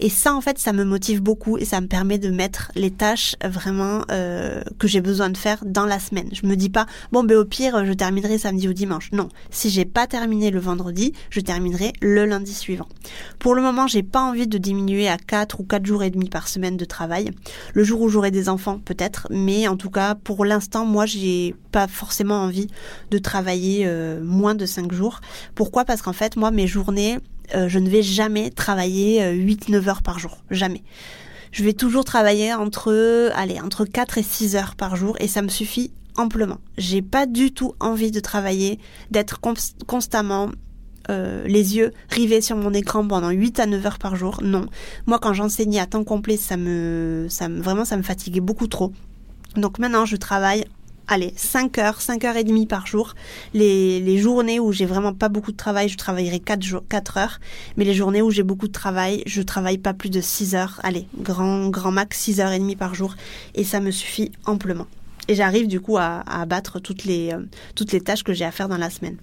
Et 0.00 0.08
ça, 0.08 0.34
en 0.34 0.40
fait, 0.40 0.58
ça 0.58 0.72
me 0.72 0.84
motive 0.84 1.22
beaucoup 1.22 1.58
et 1.58 1.64
ça 1.64 1.80
me 1.80 1.86
permet 1.86 2.18
de 2.18 2.30
mettre 2.30 2.70
les 2.74 2.90
tâches 2.90 3.36
vraiment 3.44 4.02
euh, 4.10 4.62
que 4.78 4.88
j'ai 4.88 5.00
besoin 5.00 5.30
de 5.30 5.36
faire 5.36 5.64
dans 5.64 5.86
la 5.86 5.98
semaine. 5.98 6.28
Je 6.32 6.46
me 6.46 6.56
dis 6.56 6.70
pas, 6.70 6.86
bon, 7.12 7.24
ben 7.24 7.36
au 7.36 7.44
pire, 7.44 7.84
je 7.84 7.92
terminerai 7.92 8.38
samedi 8.38 8.68
ou 8.68 8.72
dimanche. 8.72 9.10
Non, 9.12 9.28
si 9.50 9.70
j'ai 9.70 9.84
pas 9.84 10.06
terminé 10.06 10.50
le 10.50 10.60
vendredi, 10.60 11.12
je 11.30 11.40
terminerai 11.40 11.92
le 12.00 12.26
lundi 12.26 12.52
suivant. 12.52 12.88
Pour 13.38 13.54
le 13.54 13.62
moment, 13.62 13.86
j'ai 13.86 14.02
pas 14.02 14.22
envie 14.22 14.46
de 14.46 14.58
diminuer 14.58 15.08
à 15.08 15.16
4 15.16 15.60
ou 15.60 15.64
4 15.64 15.86
jours 15.86 16.02
et 16.02 16.10
demi 16.10 16.28
par 16.28 16.48
semaine 16.48 16.76
de 16.76 16.84
travail. 16.84 17.30
Le 17.72 17.84
jour 17.84 18.00
où 18.00 18.08
j'aurai 18.08 18.30
des 18.30 18.48
enfants, 18.48 18.78
peut-être, 18.84 19.26
mais 19.30 19.68
en 19.68 19.76
tout 19.76 19.90
cas, 19.90 20.14
pour 20.14 20.44
l'instant, 20.44 20.84
moi, 20.84 21.06
j'ai 21.06 21.54
pas 21.72 21.86
forcément 21.88 22.42
envie 22.42 22.68
de 23.10 23.18
travailler 23.18 23.84
euh, 23.86 24.22
moins 24.22 24.54
de 24.54 24.66
5 24.66 24.92
jours. 24.92 25.20
Pourquoi? 25.54 25.84
Parce 25.84 26.02
qu'en 26.02 26.12
fait, 26.12 26.36
moi, 26.36 26.50
mes 26.50 26.66
journées, 26.66 27.18
euh, 27.54 27.68
je 27.68 27.78
ne 27.78 27.88
vais 27.88 28.02
jamais 28.02 28.50
travailler 28.50 29.22
8-9 29.32 29.74
euh, 29.74 29.88
heures 29.88 30.02
par 30.02 30.18
jour. 30.18 30.38
Jamais. 30.50 30.82
Je 31.52 31.62
vais 31.62 31.72
toujours 31.72 32.04
travailler 32.04 32.52
entre, 32.52 33.30
allez, 33.34 33.60
entre 33.60 33.84
4 33.84 34.18
et 34.18 34.22
6 34.22 34.56
heures 34.56 34.74
par 34.74 34.96
jour 34.96 35.16
et 35.20 35.28
ça 35.28 35.42
me 35.42 35.48
suffit 35.48 35.92
amplement. 36.16 36.58
J'ai 36.78 37.02
pas 37.02 37.26
du 37.26 37.52
tout 37.52 37.74
envie 37.80 38.10
de 38.10 38.20
travailler, 38.20 38.78
d'être 39.10 39.40
constamment 39.86 40.50
euh, 41.10 41.44
les 41.46 41.76
yeux 41.76 41.92
rivés 42.08 42.40
sur 42.40 42.56
mon 42.56 42.72
écran 42.72 43.06
pendant 43.06 43.30
8 43.30 43.60
à 43.60 43.66
9 43.66 43.86
heures 43.86 43.98
par 43.98 44.16
jour. 44.16 44.40
Non. 44.42 44.66
Moi, 45.06 45.18
quand 45.18 45.32
j'enseignais 45.34 45.80
à 45.80 45.86
temps 45.86 46.04
complet, 46.04 46.36
ça 46.36 46.56
me, 46.56 47.26
ça 47.28 47.48
me, 47.48 47.60
vraiment, 47.60 47.84
ça 47.84 47.96
me 47.96 48.02
fatiguait 48.02 48.40
beaucoup 48.40 48.66
trop. 48.66 48.92
Donc 49.56 49.78
maintenant, 49.78 50.06
je 50.06 50.16
travaille 50.16 50.64
allez, 51.08 51.32
5 51.36 51.78
heures, 51.78 52.00
5 52.00 52.24
heures 52.24 52.36
et 52.36 52.44
demie 52.44 52.66
par 52.66 52.86
jour. 52.86 53.14
Les, 53.52 54.00
les 54.00 54.18
journées 54.18 54.60
où 54.60 54.72
j'ai 54.72 54.86
vraiment 54.86 55.12
pas 55.12 55.28
beaucoup 55.28 55.52
de 55.52 55.56
travail, 55.56 55.88
je 55.88 55.96
travaillerai 55.96 56.40
4, 56.40 56.62
jours, 56.62 56.82
4 56.88 57.18
heures. 57.18 57.40
Mais 57.76 57.84
les 57.84 57.94
journées 57.94 58.22
où 58.22 58.30
j'ai 58.30 58.42
beaucoup 58.42 58.68
de 58.68 58.72
travail, 58.72 59.22
je 59.26 59.42
travaille 59.42 59.78
pas 59.78 59.94
plus 59.94 60.10
de 60.10 60.20
6 60.20 60.54
heures. 60.54 60.80
Allez, 60.82 61.06
grand, 61.18 61.68
grand 61.68 61.92
max 61.92 62.18
6 62.18 62.40
heures 62.40 62.52
et 62.52 62.58
demie 62.58 62.76
par 62.76 62.94
jour. 62.94 63.14
Et 63.54 63.64
ça 63.64 63.80
me 63.80 63.90
suffit 63.90 64.32
amplement. 64.46 64.86
Et 65.28 65.34
j'arrive 65.34 65.68
du 65.68 65.80
coup 65.80 65.96
à, 65.96 66.22
à 66.26 66.42
abattre 66.42 66.80
toutes 66.80 67.04
les, 67.04 67.32
euh, 67.32 67.40
toutes 67.74 67.92
les 67.92 68.00
tâches 68.00 68.24
que 68.24 68.34
j'ai 68.34 68.44
à 68.44 68.50
faire 68.50 68.68
dans 68.68 68.76
la 68.76 68.90
semaine. 68.90 69.16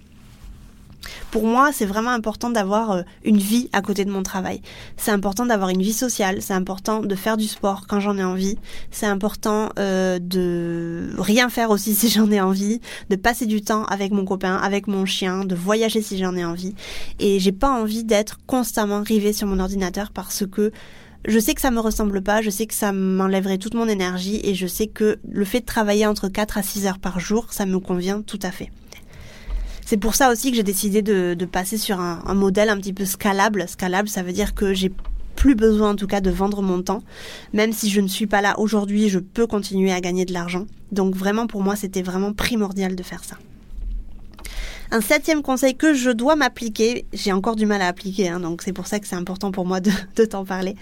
Pour 1.30 1.46
moi, 1.46 1.70
c'est 1.72 1.86
vraiment 1.86 2.10
important 2.10 2.50
d'avoir 2.50 2.92
euh, 2.92 3.02
une 3.24 3.38
vie 3.38 3.68
à 3.72 3.82
côté 3.82 4.04
de 4.04 4.10
mon 4.10 4.22
travail. 4.22 4.60
C'est 4.96 5.10
important 5.10 5.46
d'avoir 5.46 5.70
une 5.70 5.82
vie 5.82 5.92
sociale, 5.92 6.42
c'est 6.42 6.54
important 6.54 7.00
de 7.00 7.14
faire 7.14 7.36
du 7.36 7.46
sport 7.46 7.86
quand 7.88 8.00
j'en 8.00 8.18
ai 8.18 8.24
envie, 8.24 8.58
c'est 8.90 9.06
important 9.06 9.70
euh, 9.78 10.18
de 10.18 11.10
rien 11.18 11.48
faire 11.48 11.70
aussi 11.70 11.94
si 11.94 12.08
j'en 12.08 12.30
ai 12.30 12.40
envie, 12.40 12.80
de 13.10 13.16
passer 13.16 13.46
du 13.46 13.62
temps 13.62 13.84
avec 13.84 14.12
mon 14.12 14.24
copain, 14.24 14.56
avec 14.56 14.86
mon 14.86 15.04
chien, 15.04 15.44
de 15.44 15.54
voyager 15.54 16.02
si 16.02 16.18
j'en 16.18 16.36
ai 16.36 16.44
envie. 16.44 16.74
Et 17.18 17.40
j'ai 17.40 17.52
pas 17.52 17.70
envie 17.70 18.04
d'être 18.04 18.38
constamment 18.46 19.02
rivée 19.02 19.32
sur 19.32 19.46
mon 19.46 19.58
ordinateur 19.58 20.10
parce 20.12 20.44
que 20.46 20.72
je 21.24 21.38
sais 21.38 21.54
que 21.54 21.60
ça 21.60 21.70
me 21.70 21.78
ressemble 21.78 22.20
pas, 22.20 22.42
je 22.42 22.50
sais 22.50 22.66
que 22.66 22.74
ça 22.74 22.92
m'enlèverait 22.92 23.58
toute 23.58 23.74
mon 23.74 23.86
énergie 23.88 24.40
et 24.42 24.54
je 24.54 24.66
sais 24.66 24.88
que 24.88 25.18
le 25.28 25.44
fait 25.44 25.60
de 25.60 25.66
travailler 25.66 26.06
entre 26.06 26.28
4 26.28 26.58
à 26.58 26.62
6 26.62 26.86
heures 26.86 26.98
par 26.98 27.20
jour, 27.20 27.46
ça 27.52 27.64
me 27.64 27.78
convient 27.78 28.22
tout 28.22 28.40
à 28.42 28.50
fait. 28.50 28.70
C'est 29.92 29.98
pour 29.98 30.14
ça 30.14 30.32
aussi 30.32 30.50
que 30.50 30.56
j'ai 30.56 30.62
décidé 30.62 31.02
de, 31.02 31.44
passer 31.44 31.76
sur 31.76 32.00
un, 32.00 32.32
modèle 32.32 32.70
un 32.70 32.78
petit 32.78 32.94
peu 32.94 33.04
scalable. 33.04 33.68
Scalable, 33.68 34.08
ça 34.08 34.22
veut 34.22 34.32
dire 34.32 34.54
que 34.54 34.72
j'ai 34.72 34.90
plus 35.36 35.54
besoin 35.54 35.90
en 35.90 35.96
tout 35.96 36.06
cas 36.06 36.22
de 36.22 36.30
vendre 36.30 36.62
mon 36.62 36.80
temps. 36.80 37.02
Même 37.52 37.74
si 37.74 37.90
je 37.90 38.00
ne 38.00 38.08
suis 38.08 38.26
pas 38.26 38.40
là 38.40 38.58
aujourd'hui, 38.58 39.10
je 39.10 39.18
peux 39.18 39.46
continuer 39.46 39.92
à 39.92 40.00
gagner 40.00 40.24
de 40.24 40.32
l'argent. 40.32 40.64
Donc 40.92 41.14
vraiment 41.14 41.46
pour 41.46 41.62
moi, 41.62 41.76
c'était 41.76 42.00
vraiment 42.00 42.32
primordial 42.32 42.96
de 42.96 43.02
faire 43.02 43.22
ça. 43.22 43.36
Un 44.90 45.02
septième 45.02 45.42
conseil 45.42 45.76
que 45.76 45.92
je 45.92 46.08
dois 46.08 46.36
m'appliquer, 46.36 47.04
j'ai 47.12 47.32
encore 47.32 47.56
du 47.56 47.66
mal 47.66 47.82
à 47.82 47.88
appliquer, 47.88 48.30
hein, 48.30 48.40
donc 48.40 48.62
c'est 48.62 48.72
pour 48.72 48.86
ça 48.86 48.98
que 48.98 49.06
c'est 49.06 49.16
important 49.16 49.52
pour 49.52 49.66
moi 49.66 49.80
de, 49.80 49.90
de 50.16 50.24
t'en 50.24 50.46
parler, 50.46 50.74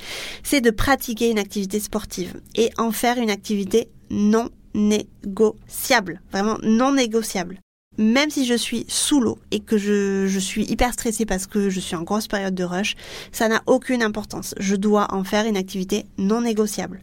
c'est 0.44 0.60
de 0.60 0.70
pratiquer 0.70 1.32
une 1.32 1.38
activité 1.40 1.80
sportive 1.80 2.40
et 2.54 2.70
en 2.78 2.92
faire 2.92 3.18
une 3.18 3.30
activité 3.30 3.88
non 4.08 4.50
négociable, 4.72 6.20
vraiment 6.30 6.58
non 6.62 6.92
négociable 6.92 7.58
même 7.98 8.30
si 8.30 8.46
je 8.46 8.54
suis 8.54 8.86
sous 8.88 9.20
l'eau 9.20 9.38
et 9.50 9.60
que 9.60 9.76
je, 9.76 10.38
suis 10.38 10.64
hyper 10.64 10.92
stressée 10.92 11.26
parce 11.26 11.46
que 11.46 11.68
je 11.68 11.80
suis 11.80 11.96
en 11.96 12.02
grosse 12.02 12.28
période 12.28 12.54
de 12.54 12.64
rush, 12.64 12.96
ça 13.30 13.48
n'a 13.48 13.62
aucune 13.66 14.02
importance. 14.02 14.54
Je 14.58 14.74
dois 14.74 15.12
en 15.12 15.22
faire 15.22 15.46
une 15.46 15.56
activité 15.56 16.06
non 16.16 16.40
négociable. 16.40 17.00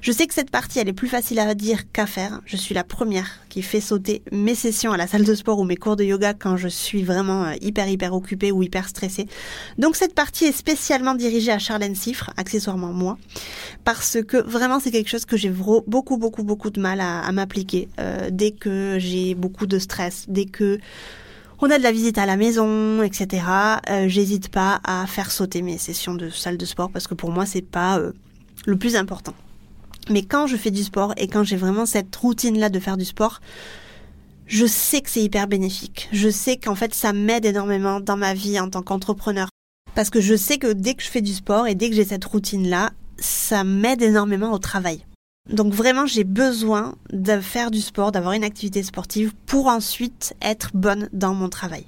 Je 0.00 0.12
sais 0.12 0.26
que 0.26 0.34
cette 0.34 0.50
partie, 0.50 0.78
elle 0.78 0.88
est 0.88 0.92
plus 0.92 1.08
facile 1.08 1.40
à 1.40 1.54
dire 1.54 1.90
qu'à 1.90 2.06
faire. 2.06 2.40
Je 2.44 2.56
suis 2.56 2.74
la 2.74 2.84
première 2.84 3.40
qui 3.48 3.62
fait 3.62 3.80
sauter 3.80 4.22
mes 4.30 4.54
sessions 4.54 4.92
à 4.92 4.96
la 4.96 5.06
salle 5.06 5.24
de 5.24 5.34
sport 5.34 5.58
ou 5.58 5.64
mes 5.64 5.76
cours 5.76 5.96
de 5.96 6.04
yoga 6.04 6.34
quand 6.34 6.56
je 6.56 6.68
suis 6.68 7.02
vraiment 7.02 7.44
euh, 7.44 7.54
hyper 7.60 7.88
hyper 7.88 8.14
occupée 8.14 8.52
ou 8.52 8.62
hyper 8.62 8.88
stressée. 8.88 9.26
Donc 9.76 9.96
cette 9.96 10.14
partie 10.14 10.44
est 10.44 10.52
spécialement 10.52 11.14
dirigée 11.14 11.50
à 11.50 11.58
Charlène 11.58 11.96
Cifre, 11.96 12.30
accessoirement 12.36 12.92
moi, 12.92 13.18
parce 13.84 14.18
que 14.26 14.36
vraiment 14.36 14.78
c'est 14.78 14.90
quelque 14.90 15.08
chose 15.08 15.24
que 15.24 15.36
j'ai 15.36 15.50
beaucoup 15.50 16.16
beaucoup 16.16 16.44
beaucoup 16.44 16.70
de 16.70 16.80
mal 16.80 17.00
à, 17.00 17.30
m'appliquer 17.32 17.88
euh, 17.98 18.28
dès 18.30 18.52
que 18.52 18.96
j'ai 18.98 19.34
beaucoup 19.34 19.66
de 19.66 19.78
stress, 19.78 20.26
dès 20.28 20.44
que 20.44 20.78
on 21.60 21.70
a 21.70 21.78
de 21.78 21.82
la 21.82 21.90
visite 21.90 22.18
à 22.18 22.26
la 22.26 22.36
maison, 22.36 23.02
etc. 23.02 23.42
Euh, 23.90 24.08
J'hésite 24.08 24.48
pas 24.48 24.80
à 24.84 25.06
faire 25.08 25.32
sauter 25.32 25.60
mes 25.62 25.76
sessions 25.76 26.14
de 26.14 26.30
salle 26.30 26.56
de 26.56 26.64
sport 26.64 26.90
parce 26.90 27.08
que 27.08 27.14
pour 27.14 27.32
moi 27.32 27.46
c'est 27.46 27.62
pas 27.62 28.00
le 28.66 28.76
plus 28.76 28.94
important. 28.94 29.34
Mais 30.10 30.22
quand 30.22 30.46
je 30.46 30.56
fais 30.56 30.70
du 30.70 30.82
sport 30.82 31.12
et 31.16 31.28
quand 31.28 31.44
j'ai 31.44 31.56
vraiment 31.56 31.86
cette 31.86 32.14
routine-là 32.14 32.68
de 32.70 32.78
faire 32.78 32.96
du 32.96 33.04
sport, 33.04 33.40
je 34.46 34.64
sais 34.64 35.02
que 35.02 35.10
c'est 35.10 35.22
hyper 35.22 35.46
bénéfique. 35.46 36.08
Je 36.12 36.30
sais 36.30 36.56
qu'en 36.56 36.74
fait, 36.74 36.94
ça 36.94 37.12
m'aide 37.12 37.44
énormément 37.44 38.00
dans 38.00 38.16
ma 38.16 38.32
vie 38.32 38.58
en 38.58 38.70
tant 38.70 38.82
qu'entrepreneur. 38.82 39.48
Parce 39.94 40.10
que 40.10 40.20
je 40.20 40.34
sais 40.34 40.58
que 40.58 40.72
dès 40.72 40.94
que 40.94 41.02
je 41.02 41.08
fais 41.08 41.20
du 41.20 41.34
sport 41.34 41.66
et 41.66 41.74
dès 41.74 41.90
que 41.90 41.96
j'ai 41.96 42.04
cette 42.04 42.24
routine-là, 42.24 42.92
ça 43.18 43.64
m'aide 43.64 44.02
énormément 44.02 44.52
au 44.52 44.58
travail. 44.58 45.04
Donc 45.50 45.72
vraiment, 45.72 46.06
j'ai 46.06 46.24
besoin 46.24 46.94
de 47.12 47.40
faire 47.40 47.70
du 47.70 47.80
sport, 47.80 48.12
d'avoir 48.12 48.34
une 48.34 48.44
activité 48.44 48.82
sportive 48.82 49.32
pour 49.46 49.66
ensuite 49.66 50.34
être 50.42 50.70
bonne 50.74 51.08
dans 51.12 51.34
mon 51.34 51.48
travail. 51.48 51.84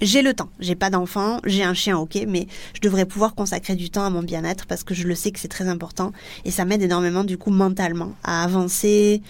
J'ai 0.00 0.22
le 0.22 0.32
temps, 0.32 0.48
j'ai 0.60 0.76
pas 0.76 0.90
d'enfant, 0.90 1.40
j'ai 1.44 1.64
un 1.64 1.74
chien, 1.74 1.98
ok, 1.98 2.24
mais 2.28 2.46
je 2.72 2.80
devrais 2.80 3.04
pouvoir 3.04 3.34
consacrer 3.34 3.74
du 3.74 3.90
temps 3.90 4.04
à 4.04 4.10
mon 4.10 4.22
bien-être 4.22 4.66
parce 4.66 4.84
que 4.84 4.94
je 4.94 5.08
le 5.08 5.16
sais 5.16 5.32
que 5.32 5.40
c'est 5.40 5.48
très 5.48 5.66
important 5.66 6.12
et 6.44 6.52
ça 6.52 6.64
m'aide 6.64 6.82
énormément 6.82 7.24
du 7.24 7.36
coup 7.36 7.50
mentalement 7.50 8.14
à 8.22 8.44
avancer, 8.44 9.22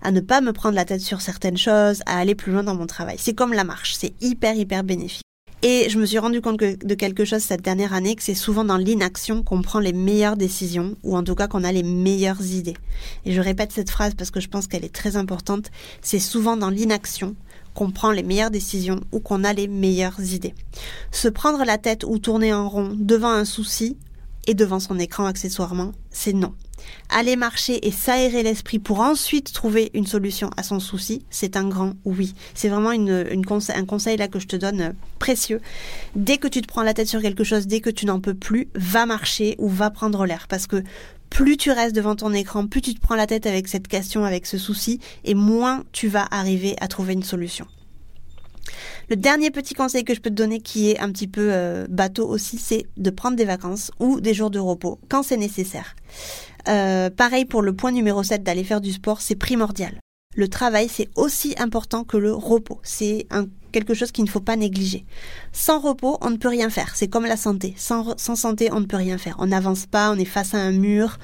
à 0.00 0.12
ne 0.12 0.20
pas 0.20 0.40
me 0.40 0.54
prendre 0.54 0.76
la 0.76 0.86
tête 0.86 1.02
sur 1.02 1.20
certaines 1.20 1.58
choses, 1.58 2.00
à 2.06 2.18
aller 2.18 2.34
plus 2.34 2.52
loin 2.52 2.62
dans 2.62 2.74
mon 2.74 2.86
travail. 2.86 3.16
C'est 3.18 3.34
comme 3.34 3.52
la 3.52 3.64
marche, 3.64 3.96
c'est 3.98 4.14
hyper 4.22 4.56
hyper 4.56 4.82
bénéfique. 4.82 5.20
Et 5.60 5.88
je 5.88 5.98
me 5.98 6.06
suis 6.06 6.18
rendu 6.18 6.40
compte 6.42 6.58
de 6.58 6.94
quelque 6.94 7.24
chose 7.24 7.40
cette 7.40 7.62
dernière 7.62 7.94
année, 7.94 8.14
que 8.16 8.22
c'est 8.22 8.34
souvent 8.34 8.64
dans 8.64 8.76
l'inaction 8.76 9.42
qu'on 9.42 9.62
prend 9.62 9.80
les 9.80 9.94
meilleures 9.94 10.36
décisions, 10.36 10.96
ou 11.02 11.16
en 11.16 11.22
tout 11.22 11.34
cas 11.34 11.48
qu'on 11.48 11.64
a 11.64 11.72
les 11.72 11.82
meilleures 11.82 12.44
idées. 12.44 12.76
Et 13.24 13.32
je 13.32 13.40
répète 13.40 13.72
cette 13.72 13.90
phrase 13.90 14.14
parce 14.14 14.30
que 14.30 14.40
je 14.40 14.48
pense 14.48 14.66
qu'elle 14.66 14.84
est 14.84 14.94
très 14.94 15.16
importante. 15.16 15.70
C'est 16.02 16.18
souvent 16.18 16.58
dans 16.58 16.68
l'inaction 16.68 17.34
qu'on 17.74 17.90
prend 17.90 18.12
les 18.12 18.22
meilleures 18.22 18.50
décisions 18.50 19.00
ou 19.12 19.20
qu'on 19.20 19.44
a 19.44 19.52
les 19.52 19.68
meilleures 19.68 20.20
idées. 20.20 20.54
Se 21.10 21.28
prendre 21.28 21.64
la 21.64 21.78
tête 21.78 22.04
ou 22.04 22.18
tourner 22.18 22.52
en 22.54 22.68
rond 22.68 22.92
devant 22.96 23.30
un 23.30 23.44
souci 23.44 23.96
et 24.46 24.54
devant 24.54 24.80
son 24.80 24.98
écran 24.98 25.26
accessoirement, 25.26 25.92
c'est 26.10 26.32
non. 26.32 26.54
Aller 27.08 27.36
marcher 27.36 27.86
et 27.86 27.90
s'aérer 27.90 28.42
l'esprit 28.42 28.78
pour 28.78 29.00
ensuite 29.00 29.52
trouver 29.52 29.90
une 29.94 30.06
solution 30.06 30.50
à 30.56 30.62
son 30.62 30.80
souci, 30.80 31.24
c'est 31.30 31.56
un 31.56 31.66
grand 31.66 31.94
oui. 32.04 32.34
C'est 32.54 32.68
vraiment 32.68 32.92
une, 32.92 33.26
un 33.32 33.84
conseil 33.84 34.16
là 34.18 34.28
que 34.28 34.38
je 34.38 34.46
te 34.46 34.56
donne 34.56 34.80
euh, 34.80 34.92
précieux. 35.18 35.60
Dès 36.14 36.36
que 36.36 36.48
tu 36.48 36.60
te 36.60 36.66
prends 36.66 36.82
la 36.82 36.92
tête 36.92 37.08
sur 37.08 37.22
quelque 37.22 37.44
chose, 37.44 37.66
dès 37.66 37.80
que 37.80 37.90
tu 37.90 38.04
n'en 38.04 38.20
peux 38.20 38.34
plus, 38.34 38.68
va 38.74 39.06
marcher 39.06 39.54
ou 39.58 39.68
va 39.68 39.90
prendre 39.90 40.26
l'air. 40.26 40.46
Parce 40.48 40.66
que 40.66 40.82
plus 41.34 41.56
tu 41.56 41.72
restes 41.72 41.96
devant 41.96 42.14
ton 42.14 42.32
écran, 42.32 42.68
plus 42.68 42.80
tu 42.80 42.94
te 42.94 43.00
prends 43.00 43.16
la 43.16 43.26
tête 43.26 43.44
avec 43.46 43.66
cette 43.66 43.88
question, 43.88 44.24
avec 44.24 44.46
ce 44.46 44.56
souci, 44.56 45.00
et 45.24 45.34
moins 45.34 45.82
tu 45.90 46.06
vas 46.06 46.28
arriver 46.30 46.76
à 46.80 46.86
trouver 46.86 47.12
une 47.12 47.24
solution. 47.24 47.66
Le 49.10 49.16
dernier 49.16 49.50
petit 49.50 49.74
conseil 49.74 50.04
que 50.04 50.14
je 50.14 50.20
peux 50.20 50.30
te 50.30 50.36
donner 50.36 50.60
qui 50.60 50.92
est 50.92 51.00
un 51.00 51.10
petit 51.10 51.26
peu 51.26 51.48
euh, 51.50 51.86
bateau 51.90 52.28
aussi, 52.28 52.56
c'est 52.56 52.86
de 52.96 53.10
prendre 53.10 53.36
des 53.36 53.44
vacances 53.44 53.90
ou 53.98 54.20
des 54.20 54.32
jours 54.32 54.50
de 54.50 54.60
repos 54.60 55.00
quand 55.08 55.24
c'est 55.24 55.36
nécessaire. 55.36 55.96
Euh, 56.68 57.10
pareil 57.10 57.46
pour 57.46 57.62
le 57.62 57.74
point 57.74 57.90
numéro 57.90 58.22
7 58.22 58.44
d'aller 58.44 58.62
faire 58.62 58.80
du 58.80 58.92
sport, 58.92 59.20
c'est 59.20 59.34
primordial. 59.34 59.98
Le 60.36 60.46
travail, 60.46 60.88
c'est 60.88 61.08
aussi 61.16 61.56
important 61.58 62.04
que 62.04 62.16
le 62.16 62.32
repos. 62.32 62.78
C'est 62.84 63.26
quelque 63.74 63.92
chose 63.92 64.12
qu'il 64.12 64.24
ne 64.24 64.30
faut 64.30 64.40
pas 64.40 64.56
négliger. 64.56 65.04
Sans 65.52 65.80
repos, 65.80 66.16
on 66.20 66.30
ne 66.30 66.36
peut 66.36 66.48
rien 66.48 66.70
faire. 66.70 66.92
C'est 66.94 67.08
comme 67.08 67.26
la 67.26 67.36
santé. 67.36 67.74
Sans, 67.76 68.16
sans 68.16 68.36
santé, 68.36 68.70
on 68.72 68.80
ne 68.80 68.86
peut 68.86 68.96
rien 68.96 69.18
faire. 69.18 69.36
On 69.40 69.46
n'avance 69.46 69.84
pas, 69.86 70.12
on 70.12 70.16
est 70.16 70.24
face 70.24 70.54
à 70.54 70.58
un 70.58 70.70
mur. 70.70 71.18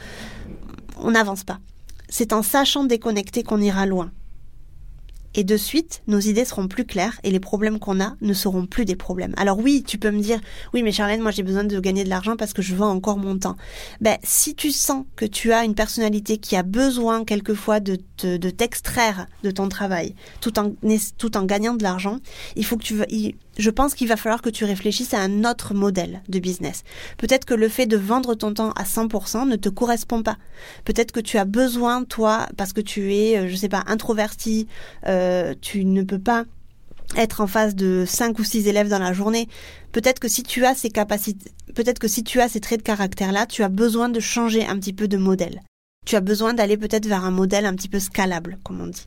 On 0.98 1.12
n'avance 1.12 1.44
pas. 1.44 1.60
C'est 2.08 2.32
en 2.32 2.42
sachant 2.42 2.84
déconnecter 2.84 3.44
qu'on 3.44 3.60
ira 3.60 3.86
loin. 3.86 4.10
Et 5.34 5.44
de 5.44 5.56
suite, 5.56 6.02
nos 6.08 6.18
idées 6.18 6.44
seront 6.44 6.66
plus 6.66 6.84
claires 6.84 7.20
et 7.22 7.30
les 7.30 7.38
problèmes 7.40 7.78
qu'on 7.78 8.00
a 8.00 8.16
ne 8.20 8.32
seront 8.32 8.66
plus 8.66 8.84
des 8.84 8.96
problèmes. 8.96 9.32
Alors 9.36 9.58
oui, 9.58 9.84
tu 9.86 9.96
peux 9.96 10.10
me 10.10 10.20
dire, 10.20 10.40
oui 10.74 10.82
mais 10.82 10.90
Charlène, 10.92 11.20
moi 11.20 11.30
j'ai 11.30 11.42
besoin 11.42 11.64
de 11.64 11.78
gagner 11.78 12.02
de 12.02 12.08
l'argent 12.08 12.36
parce 12.36 12.52
que 12.52 12.62
je 12.62 12.74
vends 12.74 12.90
encore 12.90 13.16
mon 13.16 13.38
temps. 13.38 13.56
Ben, 14.00 14.18
si 14.24 14.54
tu 14.54 14.72
sens 14.72 15.04
que 15.14 15.24
tu 15.24 15.52
as 15.52 15.64
une 15.64 15.74
personnalité 15.74 16.38
qui 16.38 16.56
a 16.56 16.62
besoin 16.62 17.24
quelquefois 17.24 17.78
de, 17.78 17.98
de 18.22 18.50
t'extraire 18.50 19.26
de 19.44 19.50
ton 19.50 19.68
travail 19.68 20.14
tout 20.40 20.58
en, 20.58 20.72
tout 21.16 21.36
en 21.36 21.44
gagnant 21.44 21.74
de 21.74 21.82
l'argent, 21.82 22.18
il 22.56 22.64
faut 22.64 22.76
que 22.76 22.82
tu 22.82 22.94
je 23.60 23.70
pense 23.70 23.94
qu'il 23.94 24.08
va 24.08 24.16
falloir 24.16 24.42
que 24.42 24.50
tu 24.50 24.64
réfléchisses 24.64 25.14
à 25.14 25.20
un 25.20 25.44
autre 25.44 25.74
modèle 25.74 26.22
de 26.28 26.38
business. 26.38 26.82
Peut-être 27.18 27.44
que 27.44 27.54
le 27.54 27.68
fait 27.68 27.86
de 27.86 27.96
vendre 27.96 28.34
ton 28.34 28.54
temps 28.54 28.72
à 28.72 28.84
100% 28.84 29.46
ne 29.46 29.56
te 29.56 29.68
correspond 29.68 30.22
pas. 30.22 30.38
Peut-être 30.84 31.12
que 31.12 31.20
tu 31.20 31.38
as 31.38 31.44
besoin, 31.44 32.04
toi, 32.04 32.46
parce 32.56 32.72
que 32.72 32.80
tu 32.80 33.14
es, 33.14 33.38
euh, 33.38 33.48
je 33.48 33.56
sais 33.56 33.68
pas, 33.68 33.84
introverti, 33.86 34.66
euh, 35.06 35.54
tu 35.60 35.84
ne 35.84 36.02
peux 36.02 36.18
pas 36.18 36.44
être 37.16 37.40
en 37.40 37.46
face 37.46 37.74
de 37.74 38.04
5 38.06 38.38
ou 38.38 38.44
6 38.44 38.68
élèves 38.68 38.88
dans 38.88 38.98
la 38.98 39.12
journée. 39.12 39.48
Peut-être 39.92 40.20
que 40.20 40.28
si 40.28 40.42
tu 40.42 40.64
as 40.64 40.74
ces 40.74 40.90
capacités, 40.90 41.50
peut-être 41.74 41.98
que 41.98 42.08
si 42.08 42.22
tu 42.22 42.40
as 42.40 42.48
ces 42.48 42.60
traits 42.60 42.80
de 42.80 42.84
caractère-là, 42.84 43.46
tu 43.46 43.62
as 43.62 43.68
besoin 43.68 44.08
de 44.08 44.20
changer 44.20 44.64
un 44.64 44.76
petit 44.78 44.92
peu 44.92 45.08
de 45.08 45.16
modèle 45.16 45.60
tu 46.10 46.16
as 46.16 46.20
besoin 46.20 46.54
d'aller 46.54 46.76
peut-être 46.76 47.06
vers 47.06 47.24
un 47.24 47.30
modèle 47.30 47.64
un 47.64 47.74
petit 47.76 47.88
peu 47.88 48.00
scalable, 48.00 48.58
comme 48.64 48.80
on 48.80 48.88
dit. 48.88 49.06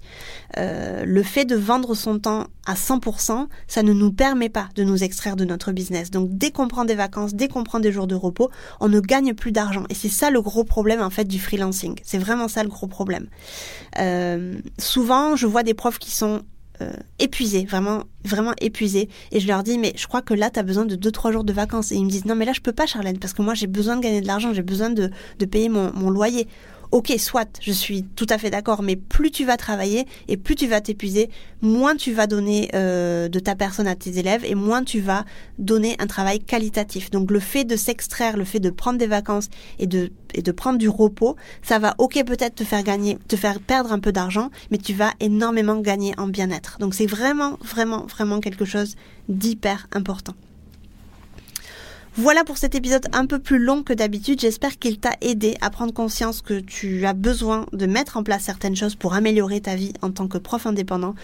Euh, 0.58 1.04
le 1.04 1.22
fait 1.22 1.44
de 1.44 1.58
vendre 1.58 1.96
son 1.96 2.18
temps 2.18 2.48
à 2.66 2.76
100%, 2.76 3.48
ça 3.68 3.84
ne 3.84 3.92
nous 3.92 4.13
permet 4.13 4.48
pas 4.48 4.70
de 4.76 4.86
nous 4.86 5.04
extraire 5.04 5.36
de 5.36 5.44
notre 5.44 5.74
business. 5.74 6.12
Donc 6.12 6.30
dès 6.32 6.52
qu'on 6.52 6.70
prend 6.70 6.86
des 6.86 6.96
vacances, 6.96 7.34
dès 7.34 7.50
qu'on 7.50 7.66
prend 7.66 7.82
des 7.82 7.92
jours 7.92 8.08
de 8.08 8.16
repos, 8.16 8.50
on 8.80 8.88
ne 8.88 9.02
gagne 9.02 9.34
plus 9.34 9.52
d'argent. 9.52 9.84
Et 9.89 9.96
c'est 9.96 10.08
ça 10.08 10.32
le 10.32 10.42
gros 10.42 10.63
problème 10.63 11.02
en 11.02 11.10
fait 11.10 11.26
du 11.26 11.42
freelancing. 11.42 12.00
C'est 12.04 12.20
vraiment 12.20 12.48
ça 12.48 12.63
le 12.63 12.70
gros 12.70 12.88
problème. 12.88 13.28
Euh, 14.00 14.56
souvent, 14.80 15.36
je 15.36 15.46
vois 15.46 15.63
des 15.63 15.74
profs 15.74 16.00
qui 16.00 16.12
sont 16.12 16.44
euh, 16.80 16.94
épuisés, 17.20 17.66
vraiment, 17.66 18.04
vraiment 18.24 18.54
épuisés. 18.62 19.10
Et 19.34 19.42
je 19.42 19.48
leur 19.48 19.63
dis, 19.63 19.78
mais 19.78 19.92
je 19.98 20.08
crois 20.08 20.22
que 20.22 20.34
là, 20.34 20.50
tu 20.50 20.58
as 20.58 20.63
besoin 20.63 20.86
de 20.86 20.96
2-3 20.96 21.34
jours 21.34 21.44
de 21.44 21.52
vacances. 21.52 21.92
Et 21.92 21.96
ils 21.96 22.06
me 22.06 22.10
disent, 22.10 22.24
non, 22.24 22.36
mais 22.36 22.46
là, 22.46 22.54
je 22.54 22.62
peux 22.62 22.72
pas, 22.72 22.86
Charlène, 22.86 23.20
parce 23.20 23.34
que 23.34 23.42
moi, 23.42 23.56
j'ai 23.56 23.68
besoin 23.68 23.98
de 23.98 24.02
gagner 24.02 24.22
de 24.22 24.28
l'argent, 24.28 24.54
j'ai 24.54 24.63
besoin 24.63 24.89
de, 24.89 25.12
payer 25.46 25.68
mon 25.68 26.10
loyer. 26.10 26.48
Ok, 26.93 27.12
soit, 27.17 27.58
je 27.60 27.71
suis 27.71 28.03
tout 28.03 28.27
à 28.29 28.38
fait 28.38 28.51
d'accord, 28.51 28.84
mais 28.84 28.95
plus 28.95 29.32
tu 29.32 29.45
vas 29.45 29.58
travailler 29.58 30.06
et 30.27 30.38
plus 30.38 30.53
tu 30.53 30.67
vas 30.67 30.79
t'épuiser, 30.79 31.32
moins 31.63 31.95
tu 31.95 32.13
vas 32.13 32.27
donner 32.27 32.69
euh, 32.75 33.29
de 33.29 33.39
ta 33.39 33.56
personne 33.56 33.88
à 33.88 33.95
tes 33.95 34.19
élèves 34.19 34.45
et 34.45 34.53
moins 34.53 34.84
tu 34.84 34.99
vas 34.99 35.25
donner 35.58 35.95
un 35.97 36.06
travail 36.06 36.39
qualitatif. 36.39 37.10
Donc 37.10 37.32
le 37.32 37.39
fait 37.39 37.63
de 37.63 37.75
s'extraire, 37.75 38.38
le 38.38 38.43
fait 38.43 38.60
de 38.60 38.69
prendre 38.69 38.99
des 38.99 39.08
vacances 39.08 39.49
et 39.79 39.88
de, 39.88 40.12
et 40.36 40.43
de 40.43 40.51
prendre 40.51 40.77
du 40.77 40.88
repos, 40.88 41.36
ça 41.63 41.79
va 41.79 41.95
ok 41.97 42.23
peut-être 42.27 42.53
te 42.53 42.63
faire 42.63 42.84
gagner, 42.84 43.17
te 43.27 43.38
faire 43.38 43.60
perdre 43.60 43.91
un 43.91 43.99
peu 43.99 44.12
d'argent, 44.12 44.51
mais 44.69 44.77
tu 44.77 44.93
vas 44.93 45.13
énormément 45.19 45.79
gagner 45.79 46.13
en 46.19 46.27
bien-être. 46.27 46.77
Donc 46.79 46.93
c'est 46.93 47.08
vraiment, 47.08 47.58
vraiment, 47.63 48.06
vraiment 48.06 48.39
quelque 48.39 48.65
chose 48.65 48.93
d'hyper 49.29 49.88
important. 49.93 50.36
Voilà 52.15 52.43
pour 52.43 52.60
cet 52.60 52.76
épisode 52.76 53.08
un 53.12 53.26
peu 53.26 53.39
plus 53.39 53.58
long 53.58 53.82
que 53.82 53.91
d'habitude. 53.91 54.39
J'espère 54.39 54.78
qu'il 54.78 54.99
t'a 54.99 55.13
aidé 55.21 55.58
à 55.62 55.71
prendre 55.71 55.91
conscience 55.91 56.43
que 56.43 56.60
tu 56.60 57.08
as 57.08 57.13
besoin 57.13 57.65
de 57.73 57.88
mettre 57.88 58.17
en 58.17 58.23
place 58.23 58.43
certaines 58.43 58.76
choses 58.76 58.93
pour 58.93 59.15
améliorer 59.15 59.62
ta 59.62 59.76
vie 59.76 59.93
en 60.04 60.12
tant 60.12 60.28
que 60.28 60.38
prof 60.38 60.67
indépendant. 60.67 61.15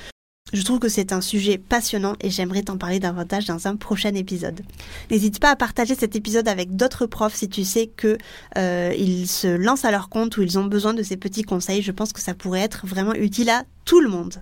Je 0.52 0.64
trouve 0.64 0.80
que 0.80 0.90
c'est 0.90 1.14
un 1.14 1.22
sujet 1.22 1.60
passionnant 1.60 2.16
et 2.22 2.32
j'aimerais 2.32 2.64
t'en 2.64 2.80
parler 2.80 3.00
davantage 3.00 3.46
dans 3.46 3.68
un 3.68 3.76
prochain 3.76 4.16
épisode. 4.16 4.62
N'hésite 5.12 5.40
pas 5.40 5.52
à 5.52 5.56
partager 5.56 5.94
cet 5.94 6.16
épisode 6.16 6.48
avec 6.48 6.76
d'autres 6.76 7.06
profs 7.06 7.36
si 7.36 7.50
tu 7.50 7.64
sais 7.64 7.86
que 7.86 8.18
euh, 8.58 8.92
ils 8.98 9.28
se 9.28 9.46
lancent 9.46 9.86
à 9.86 9.92
leur 9.92 10.10
compte 10.10 10.38
ou 10.38 10.42
ils 10.42 10.58
ont 10.58 10.66
besoin 10.66 10.96
de 10.96 11.04
ces 11.04 11.18
petits 11.18 11.44
conseils. 11.44 11.84
Je 11.84 11.92
pense 11.92 12.14
que 12.14 12.22
ça 12.22 12.34
pourrait 12.34 12.62
être 12.62 12.88
vraiment 12.88 13.14
utile 13.14 13.52
à 13.52 13.64
tout 13.86 14.00
le 14.00 14.10
monde. 14.10 14.42